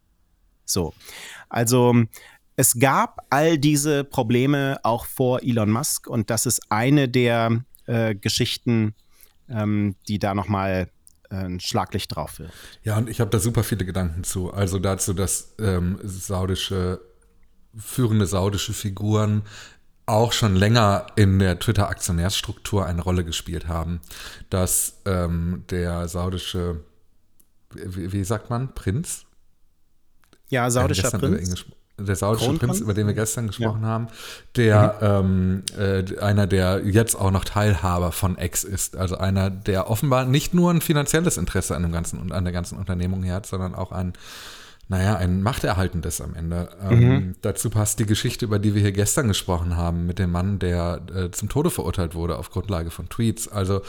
So. 0.65 0.93
Also 1.49 2.05
es 2.57 2.79
gab 2.79 3.25
all 3.31 3.59
diese 3.59 4.05
Probleme 4.05 4.79
auch 4.83 5.07
vor 5.07 5.43
Elon 5.43 5.71
Musk 5.71 6.09
und 6.09 6.31
das 6.31 6.47
ist 6.47 6.61
eine 6.71 7.09
der 7.09 7.65
äh, 7.87 8.15
Geschichten, 8.15 8.95
ähm, 9.49 9.95
die 10.09 10.19
da 10.19 10.35
nochmal 10.35 10.89
äh, 11.31 11.37
ein 11.37 11.61
Schlaglicht 11.61 12.15
drauf 12.15 12.39
wirft. 12.39 12.81
Ja, 12.83 12.99
und 12.99 13.09
ich 13.09 13.21
habe 13.21 13.31
da 13.31 13.39
super 13.39 13.63
viele 13.63 13.85
Gedanken 13.85 14.25
zu. 14.25 14.53
Also 14.53 14.79
dazu, 14.79 15.13
dass 15.13 15.55
ähm, 15.61 15.99
saudische, 16.03 17.01
führende 17.77 18.27
saudische 18.27 18.73
Figuren 18.73 19.43
auch 20.07 20.33
schon 20.33 20.57
länger 20.57 21.07
in 21.17 21.39
der 21.39 21.59
Twitter-Aktionärsstruktur 21.59 22.87
eine 22.87 23.03
Rolle 23.03 23.25
gespielt 23.25 23.69
haben, 23.69 24.01
dass 24.51 25.01
ähm, 25.07 25.65
der 25.71 26.09
saudische, 26.09 26.81
wie, 27.71 28.13
wie, 28.13 28.25
sagt 28.25 28.51
man, 28.51 28.75
Prinz? 28.75 29.25
Ja, 30.49 30.69
saudischer 30.71 31.11
Prinz. 31.11 31.65
Der 31.99 32.17
saudische 32.17 32.47
Kronprinz, 32.47 32.73
Prinz, 32.73 32.81
über 32.81 32.95
den 32.95 33.07
wir 33.07 33.15
gestern 33.15 33.47
gesprochen 33.47 33.83
ja. 33.83 33.89
haben, 33.89 34.09
der 34.57 34.97
mhm. 35.01 35.63
ähm, 35.79 36.05
äh, 36.15 36.19
einer, 36.21 36.47
der 36.47 36.83
jetzt 36.85 37.15
auch 37.15 37.31
noch 37.31 37.45
Teilhaber 37.45 38.13
von 38.13 38.39
X 38.39 38.65
ist, 38.65 38.97
also 38.97 39.19
einer, 39.19 39.51
der 39.51 39.91
offenbar 39.91 40.25
nicht 40.25 40.55
nur 40.55 40.71
ein 40.73 40.81
finanzielles 40.81 41.37
Interesse 41.37 41.77
an 41.77 41.83
dem 41.83 41.93
ganzen 41.93 42.19
und 42.19 42.33
an 42.33 42.45
der 42.45 42.53
ganzen 42.53 42.79
Unternehmung 42.79 43.25
hat, 43.31 43.47
sondern 43.47 43.75
auch 43.75 43.93
ein 43.93 44.15
naja, 44.89 45.17
ein 45.17 45.43
Machterhaltendes 45.43 46.21
am 46.21 46.35
Ende. 46.35 46.69
Ähm, 46.83 46.99
mhm. 46.99 47.35
dazu 47.41 47.71
passt 47.71 47.99
die 47.99 48.07
Geschichte, 48.07 48.45
über 48.45 48.59
die 48.59 48.75
wir 48.75 48.83
hier 48.83 48.93
gestern 48.93 49.29
gesprochen 49.29 49.77
haben, 49.77 50.07
mit 50.07 50.19
dem 50.19 50.31
Mann, 50.31 50.59
der 50.59 51.01
äh, 51.15 51.31
zum 51.31 51.49
Tode 51.49 51.71
verurteilt 51.71 52.15
wurde 52.15 52.37
auf 52.37 52.51
Grundlage 52.51 52.91
von 52.91 53.09
Tweets. 53.09 53.49
Also 53.49 53.83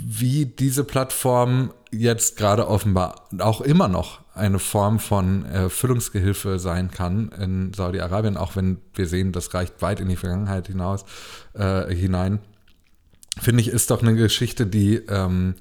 wie 0.00 0.46
diese 0.46 0.84
Plattform 0.84 1.72
jetzt 1.90 2.36
gerade 2.36 2.68
offenbar 2.68 3.26
auch 3.38 3.60
immer 3.60 3.88
noch 3.88 4.20
eine 4.34 4.58
Form 4.58 5.00
von 5.00 5.44
Erfüllungsgehilfe 5.46 6.58
sein 6.58 6.90
kann 6.90 7.30
in 7.30 7.72
Saudi-Arabien, 7.74 8.36
auch 8.36 8.54
wenn 8.54 8.78
wir 8.94 9.06
sehen, 9.06 9.32
das 9.32 9.52
reicht 9.54 9.82
weit 9.82 10.00
in 10.00 10.08
die 10.08 10.16
Vergangenheit 10.16 10.68
hinaus 10.68 11.04
äh, 11.54 11.92
hinein, 11.92 12.38
finde 13.40 13.62
ich, 13.62 13.68
ist 13.68 13.90
doch 13.90 14.02
eine 14.02 14.14
Geschichte, 14.14 14.66
die 14.66 14.96
ähm, 15.08 15.54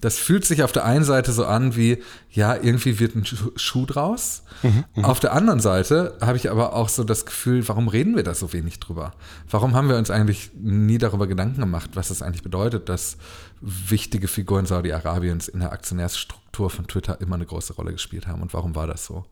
das 0.00 0.18
fühlt 0.18 0.44
sich 0.44 0.62
auf 0.62 0.72
der 0.72 0.84
einen 0.84 1.04
Seite 1.04 1.32
so 1.32 1.44
an 1.44 1.76
wie, 1.76 2.02
ja, 2.30 2.54
irgendwie 2.54 2.98
wird 2.98 3.14
ein 3.14 3.24
Schuh 3.24 3.86
draus. 3.86 4.42
Mhm, 4.62 4.84
mhm, 4.94 5.04
auf 5.04 5.20
der 5.20 5.32
anderen 5.32 5.60
Seite 5.60 6.16
habe 6.20 6.36
ich 6.36 6.50
aber 6.50 6.74
auch 6.74 6.88
so 6.88 7.04
das 7.04 7.26
Gefühl, 7.26 7.66
warum 7.68 7.88
reden 7.88 8.16
wir 8.16 8.22
da 8.22 8.34
so 8.34 8.52
wenig 8.52 8.80
drüber? 8.80 9.12
Warum 9.48 9.74
haben 9.74 9.88
wir 9.88 9.96
uns 9.96 10.10
eigentlich 10.10 10.50
nie 10.54 10.98
darüber 10.98 11.26
Gedanken 11.26 11.60
gemacht, 11.60 11.90
was 11.94 12.10
es 12.10 12.22
eigentlich 12.22 12.42
bedeutet, 12.42 12.88
dass 12.88 13.16
wichtige 13.60 14.28
Figuren 14.28 14.66
Saudi-Arabiens 14.66 15.48
in 15.48 15.60
der 15.60 15.72
Aktionärsstruktur 15.72 16.70
von 16.70 16.86
Twitter 16.86 17.20
immer 17.20 17.36
eine 17.36 17.46
große 17.46 17.74
Rolle 17.74 17.92
gespielt 17.92 18.26
haben 18.26 18.42
und 18.42 18.54
warum 18.54 18.74
war 18.74 18.86
das 18.86 19.04
so? 19.04 19.24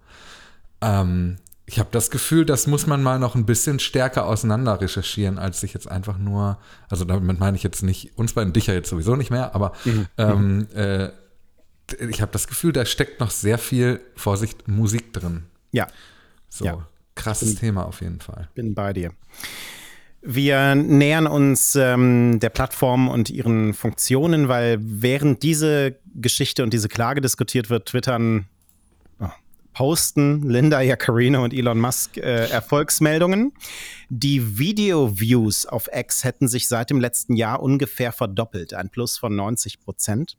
Ähm, 0.81 1.39
ich 1.69 1.79
habe 1.79 1.91
das 1.93 2.11
Gefühl, 2.11 2.47
das 2.47 2.67
muss 2.67 2.87
man 2.87 3.03
mal 3.03 3.19
noch 3.19 3.35
ein 3.35 3.45
bisschen 3.45 3.79
stärker 3.79 4.25
auseinander 4.25 4.81
recherchieren, 4.81 5.39
als 5.39 5.61
sich 5.61 5.75
jetzt 5.75 5.87
einfach 5.87 6.17
nur, 6.17 6.59
also 6.89 7.05
damit 7.05 7.39
meine 7.39 7.59
ich 7.59 7.63
jetzt 7.63 7.83
nicht, 7.83 8.17
uns 8.17 8.33
beiden 8.33 8.55
dich 8.55 8.69
ja 8.69 8.75
jetzt 8.75 8.89
sowieso 8.89 9.17
nicht 9.17 9.31
mehr, 9.31 9.55
aber 9.55 9.73
mhm. 9.85 10.07
ähm, 10.17 10.69
äh, 10.75 11.11
ich 12.09 12.23
habe 12.23 12.33
das 12.33 12.49
Gefühl, 12.49 12.73
da 12.73 12.87
steckt 12.87 13.21
noch 13.21 13.31
sehr 13.31 13.59
viel, 13.59 14.01
Vorsicht, 14.17 14.67
Musik 14.67 15.13
drin. 15.13 15.45
Ja. 15.71 15.87
So, 16.49 16.65
ja. 16.65 16.87
krasses 17.15 17.51
bin, 17.51 17.59
Thema 17.59 17.85
auf 17.85 18.01
jeden 18.01 18.21
Fall. 18.21 18.49
Bin 18.55 18.75
bei 18.75 18.95
dir. 18.95 19.13
Wir 20.23 20.75
nähern 20.75 21.27
uns 21.27 21.77
ähm, 21.77 22.41
der 22.41 22.49
Plattform 22.49 23.11
und 23.11 23.29
ihren 23.29 23.75
Funktionen, 23.75 24.49
weil 24.49 24.79
während 24.81 25.43
diese 25.43 25.97
Geschichte 26.15 26.63
und 26.63 26.73
diese 26.73 26.89
Klage 26.89 27.21
diskutiert 27.21 27.69
wird, 27.69 27.89
twittern 27.89 28.47
posten 29.79 30.43
Linda 30.43 30.81
Yaccarino 30.81 31.45
und 31.45 31.55
Elon 31.55 31.79
Musk 31.79 32.17
äh, 32.17 32.51
Erfolgsmeldungen. 32.51 33.53
Die 34.09 34.59
Video-Views 34.59 35.67
auf 35.67 35.89
X 35.95 36.25
hätten 36.25 36.49
sich 36.49 36.67
seit 36.67 36.91
dem 36.91 36.99
letzten 36.99 37.37
Jahr 37.37 37.63
ungefähr 37.63 38.11
verdoppelt, 38.11 38.75
ein 38.75 38.91
Plus 38.91 39.17
von 39.17 39.37
90 39.37 39.79
Prozent. 39.79 40.37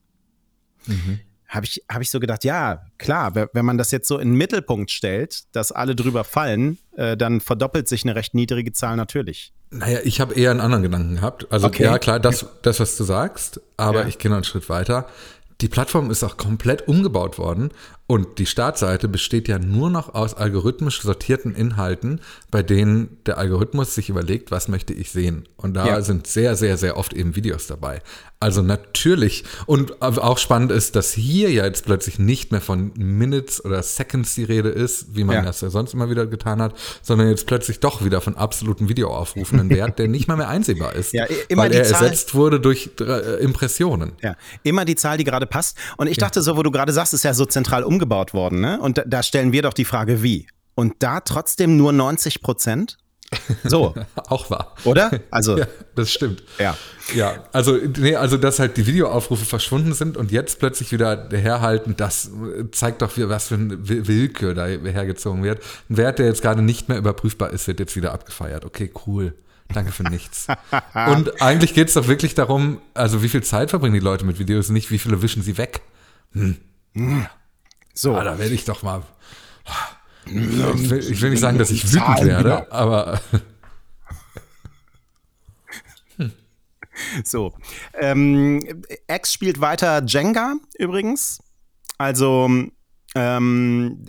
Mhm. 0.87 1.21
Habe 1.47 1.65
ich, 1.65 1.85
hab 1.89 2.01
ich 2.01 2.09
so 2.09 2.19
gedacht, 2.19 2.43
ja, 2.43 2.83
klar, 2.97 3.33
wenn 3.33 3.65
man 3.65 3.77
das 3.77 3.91
jetzt 3.91 4.09
so 4.09 4.17
in 4.17 4.31
den 4.31 4.37
Mittelpunkt 4.37 4.91
stellt, 4.91 5.43
dass 5.55 5.71
alle 5.71 5.95
drüber 5.95 6.25
fallen, 6.25 6.77
äh, 6.97 7.15
dann 7.15 7.39
verdoppelt 7.39 7.87
sich 7.87 8.03
eine 8.03 8.15
recht 8.15 8.33
niedrige 8.33 8.73
Zahl 8.73 8.97
natürlich. 8.97 9.53
Naja, 9.69 9.99
ich 10.03 10.19
habe 10.19 10.33
eher 10.33 10.51
einen 10.51 10.59
anderen 10.59 10.83
Gedanken 10.83 11.15
gehabt. 11.15 11.49
Also 11.49 11.67
okay. 11.67 11.83
ja, 11.83 11.97
klar, 11.97 12.19
das, 12.19 12.45
das, 12.61 12.81
was 12.81 12.97
du 12.97 13.05
sagst, 13.05 13.61
aber 13.77 14.01
ja. 14.01 14.07
ich 14.09 14.17
gehe 14.17 14.29
noch 14.29 14.35
einen 14.35 14.43
Schritt 14.43 14.67
weiter. 14.67 15.07
Die 15.61 15.69
Plattform 15.69 16.11
ist 16.11 16.23
auch 16.23 16.37
komplett 16.37 16.87
umgebaut 16.89 17.37
worden 17.37 17.71
und 18.11 18.39
die 18.39 18.47
Startseite 18.47 19.07
besteht 19.07 19.47
ja 19.47 19.59
nur 19.59 19.91
noch 19.91 20.15
aus 20.15 20.33
algorithmisch 20.33 20.99
sortierten 20.99 21.53
Inhalten, 21.53 22.21
bei 22.49 22.63
denen 22.63 23.19
der 23.27 23.37
Algorithmus 23.37 23.93
sich 23.93 24.09
überlegt, 24.09 24.49
was 24.49 24.67
möchte 24.67 24.93
ich 24.93 25.11
sehen. 25.11 25.47
Und 25.57 25.75
da 25.75 25.85
ja. 25.85 26.01
sind 26.01 26.25
sehr, 26.25 26.55
sehr, 26.55 26.77
sehr 26.77 26.97
oft 26.97 27.13
eben 27.13 27.35
Videos 27.35 27.67
dabei. 27.67 28.01
Also 28.41 28.61
natürlich. 28.61 29.43
Und 29.65 30.01
auch 30.01 30.37
spannend 30.37 30.71
ist, 30.71 30.95
dass 30.95 31.11
hier 31.11 31.51
ja 31.51 31.65
jetzt 31.65 31.83
plötzlich 31.83 32.19
nicht 32.19 32.53
mehr 32.53 32.61
von 32.61 32.93
Minutes 32.95 33.63
oder 33.63 33.83
Seconds 33.83 34.33
die 34.33 34.45
Rede 34.45 34.69
ist, 34.69 35.13
wie 35.13 35.25
man 35.25 35.35
ja. 35.35 35.41
das 35.41 35.59
ja 35.59 35.69
sonst 35.69 35.93
immer 35.93 36.09
wieder 36.09 36.25
getan 36.25 36.61
hat, 36.61 36.73
sondern 37.01 37.27
jetzt 37.27 37.47
plötzlich 37.47 37.81
doch 37.81 38.03
wieder 38.03 38.21
von 38.21 38.37
absoluten 38.37 38.87
Videoaufrufen, 38.87 39.69
Wert, 39.69 39.99
der 39.99 40.07
nicht 40.07 40.29
mal 40.29 40.37
mehr 40.37 40.47
einsehbar 40.47 40.95
ist. 40.95 41.13
Ja, 41.19 41.25
immer 41.49 41.63
weil 41.63 41.73
er 41.73 41.83
Zahl, 41.83 42.03
ersetzt 42.03 42.33
wurde 42.33 42.61
durch 42.61 42.91
äh, 43.01 43.43
Impressionen. 43.43 44.13
Ja, 44.21 44.35
immer 44.63 44.85
die 44.85 44.95
Zahl, 44.95 45.17
die 45.17 45.25
gerade 45.25 45.47
passt. 45.47 45.75
Und 45.97 46.07
ich 46.07 46.17
dachte 46.17 46.41
so, 46.41 46.55
wo 46.55 46.63
du 46.63 46.71
gerade 46.71 46.93
sagst, 46.93 47.13
ist 47.13 47.23
ja 47.23 47.33
so 47.33 47.45
zentral 47.45 47.83
umgebaut 47.99 48.33
worden, 48.33 48.61
ne? 48.61 48.79
Und 48.79 48.97
da, 48.97 49.03
da 49.05 49.21
stellen 49.21 49.51
wir 49.51 49.61
doch 49.61 49.73
die 49.73 49.85
Frage, 49.85 50.23
wie? 50.23 50.47
Und 50.73 50.95
da 50.99 51.19
trotzdem 51.19 51.75
nur 51.75 51.91
90 51.91 52.41
Prozent? 52.41 52.97
So. 53.65 53.93
auch 54.27 54.49
wahr. 54.49 54.75
Oder? 54.85 55.11
Also. 55.29 55.57
ja, 55.57 55.67
das 55.95 56.11
stimmt. 56.11 56.43
Ja. 56.57 56.77
Ja, 57.13 57.43
also, 57.53 57.75
nee, 57.97 58.15
also, 58.15 58.37
dass 58.37 58.59
halt 58.59 58.77
die 58.77 58.85
Videoaufrufe 58.85 59.43
verschwunden 59.43 59.93
sind 59.93 60.15
und 60.15 60.31
jetzt 60.31 60.59
plötzlich 60.59 60.91
wieder 60.91 61.27
herhalten, 61.31 61.95
das 61.97 62.31
zeigt 62.71 63.01
doch, 63.01 63.11
was 63.15 63.47
für 63.47 63.55
eine 63.55 63.77
Willkür 63.87 64.53
da 64.53 64.67
hergezogen 64.67 65.43
wird. 65.43 65.61
Ein 65.89 65.97
Wert, 65.97 66.19
der 66.19 66.27
jetzt 66.27 66.41
gerade 66.41 66.61
nicht 66.61 66.87
mehr 66.87 66.97
überprüfbar 66.97 67.49
ist, 67.49 67.67
wird 67.67 67.79
jetzt 67.79 67.95
wieder 67.95 68.13
abgefeiert. 68.13 68.63
Okay, 68.63 68.91
cool. 69.07 69.33
Danke 69.73 69.91
für 69.91 70.03
nichts. 70.03 70.47
und 70.93 71.41
eigentlich 71.41 71.73
geht 71.73 71.89
es 71.89 71.95
doch 71.95 72.07
wirklich 72.07 72.35
darum, 72.35 72.79
also 72.93 73.21
wie 73.21 73.29
viel 73.29 73.43
Zeit 73.43 73.71
verbringen 73.71 73.95
die 73.95 73.99
Leute 73.99 74.25
mit 74.25 74.39
Videos, 74.39 74.69
nicht 74.69 74.91
wie 74.91 74.99
viele 74.99 75.21
wischen 75.21 75.41
sie 75.41 75.57
weg. 75.57 75.81
Hm. 76.33 76.57
So. 77.99 78.15
Ah, 78.15 78.23
da 78.23 78.39
werde 78.39 78.53
ich 78.53 78.63
doch 78.63 78.81
mal. 78.81 79.03
Ich 80.25 80.33
will, 80.89 80.99
ich 80.99 81.21
will 81.21 81.31
nicht 81.31 81.41
sagen, 81.41 81.57
dass 81.57 81.69
ich 81.69 81.91
wütend 81.91 82.23
werde, 82.23 82.71
aber. 82.71 83.19
So. 87.23 87.53
Ähm, 87.93 88.83
X 89.07 89.31
spielt 89.31 89.61
weiter 89.61 90.03
Jenga 90.05 90.55
übrigens. 90.77 91.39
Also 91.97 92.49
ähm, 93.15 94.05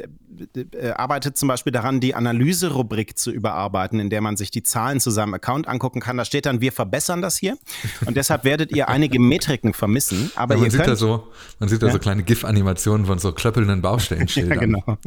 äh, 0.54 0.90
arbeitet 0.90 1.37
zum 1.38 1.49
Beispiel 1.49 1.73
daran, 1.73 2.00
die 2.00 2.14
Analyserubrik 2.14 3.18
zu 3.18 3.30
überarbeiten, 3.30 4.00
in 4.00 4.11
der 4.11 4.20
man 4.20 4.37
sich 4.37 4.50
die 4.50 4.62
Zahlen 4.62 5.00
zu 5.00 5.11
seinem 5.11 5.35
Account 5.35 5.68
angucken 5.68 6.00
kann. 6.00 6.16
Da 6.16 6.25
steht 6.25 6.47
dann, 6.47 6.61
wir 6.61 6.73
verbessern 6.73 7.23
das 7.23 7.37
hier. 7.37 7.59
Und 8.06 8.16
deshalb 8.16 8.44
werdet 8.44 8.73
ihr 8.73 8.88
einige 8.88 9.20
Metriken 9.20 9.75
vermissen. 9.75 10.30
Aber 10.37 10.54
ja, 10.54 10.62
man, 10.62 10.70
sieht 10.70 10.80
könnt, 10.80 10.90
da 10.90 10.97
so, 10.97 11.28
man 11.59 11.68
sieht 11.68 11.82
da 11.82 11.87
ja. 11.87 11.92
so 11.92 11.99
kleine 11.99 12.23
GIF-Animationen 12.23 13.06
von 13.06 13.18
so 13.18 13.32
klöppelnden 13.32 13.82
Baustellenschildern. 13.82 14.59
ja, 14.61 14.66
genau. 14.66 14.99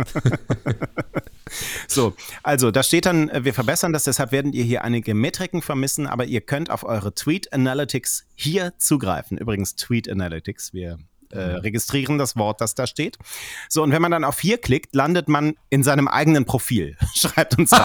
so, 1.87 2.13
also 2.43 2.71
da 2.71 2.83
steht 2.83 3.05
dann, 3.05 3.29
äh, 3.29 3.43
wir 3.43 3.53
verbessern 3.53 3.93
das, 3.93 4.03
deshalb 4.05 4.31
werden 4.31 4.53
ihr 4.53 4.63
hier 4.63 4.83
einige 4.83 5.13
Metriken 5.13 5.61
vermissen, 5.61 6.07
aber 6.07 6.25
ihr 6.25 6.41
könnt 6.41 6.69
auf 6.69 6.83
eure 6.83 7.13
Tweet 7.13 7.53
Analytics 7.53 8.25
hier 8.35 8.73
zugreifen. 8.77 9.37
Übrigens 9.37 9.75
Tweet 9.75 10.09
Analytics, 10.09 10.73
wir 10.73 10.97
äh, 11.33 11.55
registrieren 11.57 12.17
das 12.17 12.35
Wort, 12.35 12.61
das 12.61 12.75
da 12.75 12.87
steht. 12.87 13.17
So, 13.69 13.83
und 13.83 13.91
wenn 13.91 14.01
man 14.01 14.11
dann 14.11 14.23
auf 14.23 14.39
hier 14.39 14.57
klickt, 14.57 14.95
landet 14.95 15.27
man 15.27 15.55
in 15.69 15.83
seinem 15.83 16.07
eigenen 16.07 16.45
Profil. 16.45 16.97
Schreibt 17.15 17.57
uns 17.57 17.73
also, 17.73 17.83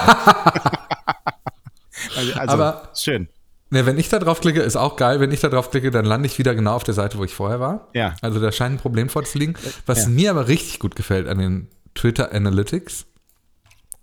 also, 2.16 2.52
Aber 2.54 2.90
schön. 2.94 3.28
Ne, 3.70 3.84
wenn 3.84 3.98
ich 3.98 4.08
da 4.08 4.18
drauf 4.18 4.40
klicke, 4.40 4.60
ist 4.62 4.76
auch 4.76 4.96
geil. 4.96 5.20
Wenn 5.20 5.30
ich 5.30 5.40
da 5.40 5.48
drauf 5.48 5.70
klicke, 5.70 5.90
dann 5.90 6.06
lande 6.06 6.26
ich 6.26 6.38
wieder 6.38 6.54
genau 6.54 6.74
auf 6.74 6.84
der 6.84 6.94
Seite, 6.94 7.18
wo 7.18 7.24
ich 7.24 7.34
vorher 7.34 7.60
war. 7.60 7.88
Ja. 7.92 8.14
Also 8.22 8.40
da 8.40 8.50
scheint 8.50 8.76
ein 8.76 8.78
Problem 8.78 9.10
vorzuliegen. 9.10 9.56
Was 9.84 10.04
Ja. 10.04 10.08
mir 10.08 10.30
aber 10.30 10.48
richtig 10.48 10.78
gut 10.78 10.96
gefällt 10.96 11.28
an 11.28 11.38
den 11.38 11.68
Twitter 11.94 12.32
Analytics. 12.32 13.04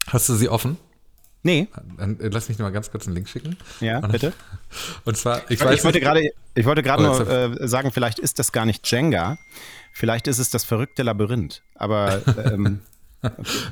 Hast 0.07 0.29
du 0.29 0.35
sie 0.35 0.49
offen? 0.49 0.77
Nee, 1.45 1.67
Dann, 1.97 2.19
äh, 2.19 2.29
lass 2.29 2.49
mich 2.49 2.57
noch 2.57 2.65
mal 2.65 2.71
ganz 2.71 2.89
kurz 2.89 3.05
einen 3.05 3.15
Link 3.15 3.29
schicken. 3.29 3.55
ja, 3.79 3.99
Und- 3.99 4.11
bitte. 4.11 4.33
Und 5.05 5.15
zwar, 5.15 5.43
ich, 5.49 5.51
Ich, 5.51 5.61
weiß 5.63 5.83
wollte 5.83 5.99
nicht- 5.99 6.03
gerade, 6.05 6.21
ich 6.55 6.65
wollte 6.65 6.81
gerade 6.81 7.03
Oh, 7.03 7.19
nur 7.19 7.29
äh, 7.61 7.67
sagen, 7.67 7.91
vielleicht 7.91 8.17
ist 8.17 8.39
das 8.39 8.51
gar 8.51 8.65
nicht 8.65 8.89
Jenga. 8.91 9.37
Vielleicht 9.93 10.27
ist 10.27 10.39
es 10.39 10.49
das 10.49 10.63
verrückte 10.65 11.03
Labyrinth. 11.03 11.61
Aber 11.75 12.21
ähm, 12.45 12.79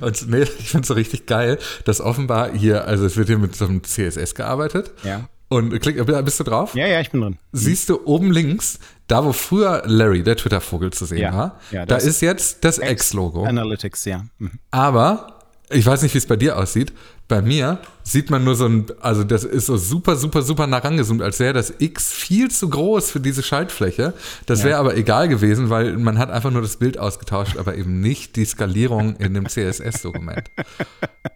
Und 0.01 0.29
nee, 0.29 0.43
ich 0.43 0.69
finde 0.69 0.81
es 0.83 0.87
so 0.87 0.93
richtig 0.93 1.25
geil, 1.25 1.57
dass 1.85 1.99
offenbar 1.99 2.51
hier, 2.53 2.85
also 2.87 3.05
es 3.05 3.17
wird 3.17 3.27
hier 3.27 3.37
mit 3.39 3.55
so 3.55 3.65
einem 3.65 3.83
CSS 3.83 4.35
gearbeitet. 4.35 4.91
Ja. 5.03 5.27
Und 5.49 5.77
klick, 5.81 6.03
bist 6.25 6.39
du 6.39 6.43
drauf? 6.43 6.73
ja, 6.73 6.87
ja, 6.87 6.99
ich 6.99 7.11
bin 7.11 7.21
drin. 7.21 7.37
Siehst 7.51 7.87
du 7.89 8.05
oben 8.05 8.31
links, 8.31 8.79
da 9.07 9.23
wo 9.23 9.33
früher 9.33 9.83
Larry, 9.85 10.23
der 10.23 10.35
Twitter-Vogel, 10.35 10.91
zu 10.93 11.05
sehen 11.05 11.19
Ja. 11.19 11.33
war, 11.33 11.59
Ja, 11.71 11.85
da 11.85 11.97
ist 11.97 12.21
jetzt 12.21 12.63
das 12.63 12.79
X-Logo. 12.79 13.43
Analytics, 13.45 14.05
ja. 14.05 14.25
Mhm. 14.39 14.51
Aber, 14.71 15.32
ich 15.73 15.85
weiß 15.85 16.01
nicht, 16.03 16.13
wie 16.13 16.17
es 16.17 16.25
bei 16.27 16.35
dir 16.35 16.57
aussieht, 16.57 16.93
bei 17.27 17.41
mir 17.41 17.79
sieht 18.03 18.29
man 18.29 18.43
nur 18.43 18.55
so 18.55 18.65
ein, 18.65 18.85
also 19.01 19.23
das 19.23 19.43
ist 19.43 19.65
so 19.67 19.77
super, 19.77 20.15
super, 20.15 20.41
super 20.41 20.67
nah 20.67 20.77
rangezoomt, 20.79 21.21
als 21.21 21.39
wäre 21.39 21.53
das 21.53 21.73
X 21.79 22.11
viel 22.11 22.51
zu 22.51 22.69
groß 22.69 23.11
für 23.11 23.19
diese 23.19 23.43
Schaltfläche. 23.43 24.13
Das 24.45 24.63
wäre 24.63 24.77
aber 24.77 24.95
egal 24.97 25.27
gewesen, 25.29 25.69
weil 25.69 25.97
man 25.97 26.17
hat 26.17 26.29
einfach 26.31 26.51
nur 26.51 26.61
das 26.61 26.77
Bild 26.77 26.97
ausgetauscht, 26.97 27.57
aber 27.57 27.75
eben 27.75 28.01
nicht 28.01 28.35
die 28.35 28.45
Skalierung 28.45 29.15
in 29.17 29.33
dem 29.33 29.47
CSS-Dokument. 29.47 30.49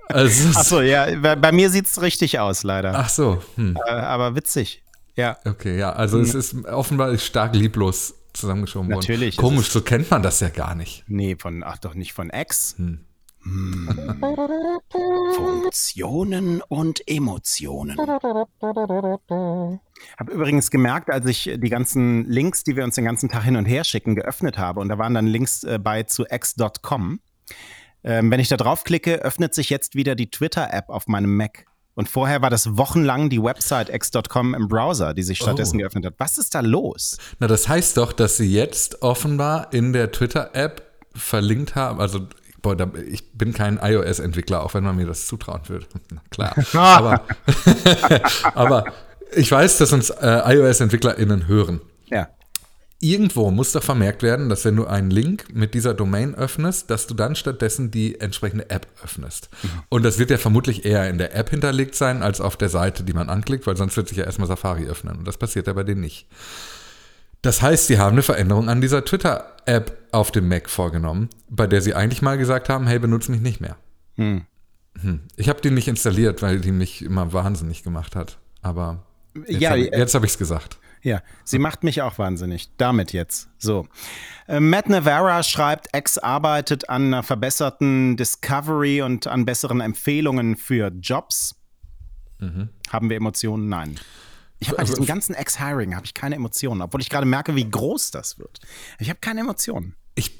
Also, 0.09 0.27
es 0.27 0.39
ist- 0.51 0.57
Achso, 0.57 0.81
ja, 0.81 1.07
bei, 1.19 1.35
bei 1.35 1.51
mir 1.51 1.69
sieht 1.69 1.85
es 1.85 2.01
richtig 2.01 2.39
aus, 2.39 2.63
leider. 2.63 2.93
ach 2.95 3.09
so, 3.09 3.41
hm. 3.55 3.77
Äh, 3.85 3.91
aber 3.91 4.35
witzig. 4.35 4.83
Ja. 5.15 5.37
okay, 5.45 5.77
ja, 5.79 5.93
also 5.93 6.19
es 6.19 6.35
ist 6.35 6.65
offenbar 6.65 7.17
stark 7.17 7.55
lieblos 7.55 8.13
zusammengeschoben 8.33 8.89
worden. 8.89 8.99
Natürlich, 8.99 9.35
Komisch, 9.37 9.69
so 9.71 9.81
kennt 9.81 10.11
man 10.11 10.21
das 10.21 10.41
ja 10.41 10.49
gar 10.49 10.75
nicht. 10.75 11.03
Nee, 11.07 11.35
von, 11.39 11.63
ach 11.63 11.79
doch 11.79 11.95
nicht 11.95 12.13
von 12.13 12.29
X. 12.29 12.75
Hm. 12.77 12.99
Hm. 13.47 13.87
Funktionen 15.35 16.61
und 16.67 17.01
Emotionen. 17.07 17.97
Habe 17.97 18.47
übrigens 20.31 20.71
gemerkt, 20.71 21.09
als 21.09 21.25
ich 21.25 21.51
die 21.55 21.69
ganzen 21.69 22.25
Links, 22.29 22.63
die 22.63 22.75
wir 22.75 22.83
uns 22.83 22.95
den 22.95 23.05
ganzen 23.05 23.29
Tag 23.29 23.43
hin 23.43 23.55
und 23.55 23.65
her 23.65 23.83
schicken, 23.83 24.15
geöffnet 24.15 24.57
habe, 24.57 24.79
und 24.79 24.89
da 24.89 24.97
waren 24.97 25.13
dann 25.13 25.27
Links 25.27 25.63
äh, 25.63 25.79
bei 25.81 26.03
zu 26.03 26.25
x.com. 26.29 27.19
Ähm, 28.03 28.31
wenn 28.31 28.39
ich 28.39 28.47
da 28.47 28.57
draufklicke, 28.57 29.15
öffnet 29.23 29.53
sich 29.55 29.69
jetzt 29.69 29.95
wieder 29.95 30.15
die 30.15 30.29
Twitter-App 30.29 30.89
auf 30.89 31.07
meinem 31.07 31.35
Mac. 31.35 31.65
Und 31.95 32.07
vorher 32.07 32.43
war 32.43 32.51
das 32.51 32.77
wochenlang 32.77 33.29
die 33.29 33.41
Website 33.41 33.89
x.com 33.89 34.53
im 34.53 34.67
Browser, 34.67 35.15
die 35.15 35.23
sich 35.23 35.39
stattdessen 35.39 35.77
Oh. 35.77 35.79
geöffnet 35.79 36.05
hat. 36.05 36.13
Was 36.19 36.37
ist 36.37 36.53
da 36.53 36.59
los? 36.59 37.17
Na, 37.39 37.47
das 37.47 37.67
heißt 37.67 37.97
doch, 37.97 38.13
dass 38.13 38.37
sie 38.37 38.51
jetzt 38.53 39.01
offenbar 39.01 39.73
in 39.73 39.93
der 39.93 40.11
Twitter-App 40.11 40.83
verlinkt 41.15 41.73
haben. 41.75 41.99
Also, 41.99 42.27
boah, 42.61 42.75
da, 42.75 42.91
ich 43.09 43.31
bin 43.31 43.53
kein 43.53 43.79
iOS-Entwickler, 43.81 44.63
auch 44.63 44.73
wenn 44.73 44.83
man 44.83 44.95
mir 44.95 45.05
das 45.05 45.27
zutrauen 45.27 45.61
würde. 45.67 45.85
Klar. 46.29 46.55
aber, 46.73 47.23
aber 48.53 48.85
ich 49.33 49.51
weiß, 49.51 49.77
dass 49.77 49.93
uns 49.93 50.09
äh, 50.09 50.55
iOS-EntwicklerInnen 50.55 51.47
hören. 51.47 51.81
Ja. 52.05 52.29
Irgendwo 52.99 53.51
muss 53.51 53.73
doch 53.73 53.83
vermerkt 53.83 54.23
werden, 54.23 54.49
dass 54.49 54.65
wenn 54.65 54.75
du 54.75 54.87
einen 54.87 55.11
Link 55.11 55.53
mit 55.53 55.75
dieser 55.75 55.93
Domain 55.93 56.33
öffnest, 56.33 56.89
dass 56.89 57.05
du 57.05 57.13
dann 57.13 57.35
stattdessen 57.35 57.91
die 57.91 58.19
entsprechende 58.19 58.71
App 58.71 58.87
öffnest. 59.03 59.49
Und 59.89 60.01
das 60.01 60.17
wird 60.17 60.31
ja 60.31 60.39
vermutlich 60.39 60.83
eher 60.83 61.07
in 61.07 61.19
der 61.19 61.35
App 61.35 61.51
hinterlegt 61.51 61.93
sein, 61.93 62.23
als 62.23 62.41
auf 62.41 62.57
der 62.57 62.69
Seite, 62.69 63.03
die 63.03 63.13
man 63.13 63.29
anklickt, 63.29 63.67
weil 63.67 63.77
sonst 63.77 63.97
wird 63.97 64.07
sich 64.07 64.17
ja 64.17 64.23
erstmal 64.23 64.47
Safari 64.47 64.87
öffnen. 64.87 65.17
Und 65.17 65.27
das 65.27 65.37
passiert 65.37 65.67
ja 65.67 65.73
bei 65.73 65.83
denen 65.83 66.01
nicht. 66.01 66.25
Das 67.41 67.61
heißt, 67.61 67.87
sie 67.87 67.99
haben 67.99 68.13
eine 68.13 68.23
Veränderung 68.23 68.69
an 68.69 68.81
dieser 68.81 69.05
Twitter-App 69.05 69.97
auf 70.11 70.31
dem 70.31 70.47
Mac 70.47 70.69
vorgenommen, 70.69 71.29
bei 71.49 71.67
der 71.67 71.81
sie 71.81 71.93
eigentlich 71.93 72.21
mal 72.21 72.37
gesagt 72.37 72.69
haben, 72.69 72.87
hey, 72.87 72.99
benutze 72.99 73.31
mich 73.31 73.41
nicht 73.41 73.61
mehr. 73.61 73.77
Hm. 74.15 74.45
Hm. 75.01 75.21
Ich 75.35 75.47
habe 75.49 75.61
die 75.61 75.69
nicht 75.69 75.87
installiert, 75.87 76.41
weil 76.41 76.59
die 76.59 76.71
mich 76.71 77.03
immer 77.03 77.31
wahnsinnig 77.33 77.83
gemacht 77.83 78.15
hat. 78.15 78.37
Aber 78.61 79.03
jetzt 79.47 79.61
Ja, 79.61 79.69
habe 79.71 79.81
ich 79.81 79.93
äh, 79.93 80.01
es 80.01 80.15
hab 80.15 80.23
gesagt. 80.23 80.77
Ja, 81.03 81.21
sie 81.43 81.59
macht 81.59 81.83
mich 81.83 82.01
auch 82.01 82.17
wahnsinnig. 82.17 82.71
Damit 82.77 83.13
jetzt. 83.13 83.47
So. 83.59 83.87
Äh, 84.47 84.59
Matt 84.59 84.89
Navarra 84.89 85.43
schreibt, 85.43 85.95
X 85.95 86.17
arbeitet 86.17 86.89
an 86.89 87.05
einer 87.05 87.23
verbesserten 87.23 88.17
Discovery 88.17 89.03
und 89.03 89.27
an 89.27 89.45
besseren 89.45 89.79
Empfehlungen 89.79 90.55
für 90.55 90.91
Jobs. 90.99 91.55
Haben 92.39 93.09
wir 93.09 93.17
Emotionen? 93.17 93.67
Nein. 93.69 93.99
Ich 94.59 94.69
habe 94.69 94.77
bei 94.77 94.83
diesem 94.85 95.05
ganzen 95.05 95.35
Ex-Hiring 95.35 95.95
habe 95.95 96.05
ich 96.05 96.13
keine 96.13 96.35
Emotionen, 96.35 96.81
obwohl 96.81 97.01
ich 97.01 97.09
gerade 97.09 97.25
merke, 97.25 97.55
wie 97.55 97.69
groß 97.69 98.11
das 98.11 98.39
wird. 98.39 98.59
Ich 98.99 99.09
habe 99.09 99.19
keine 99.19 99.41
Emotionen. 99.41 99.95
Ich, 100.15 100.37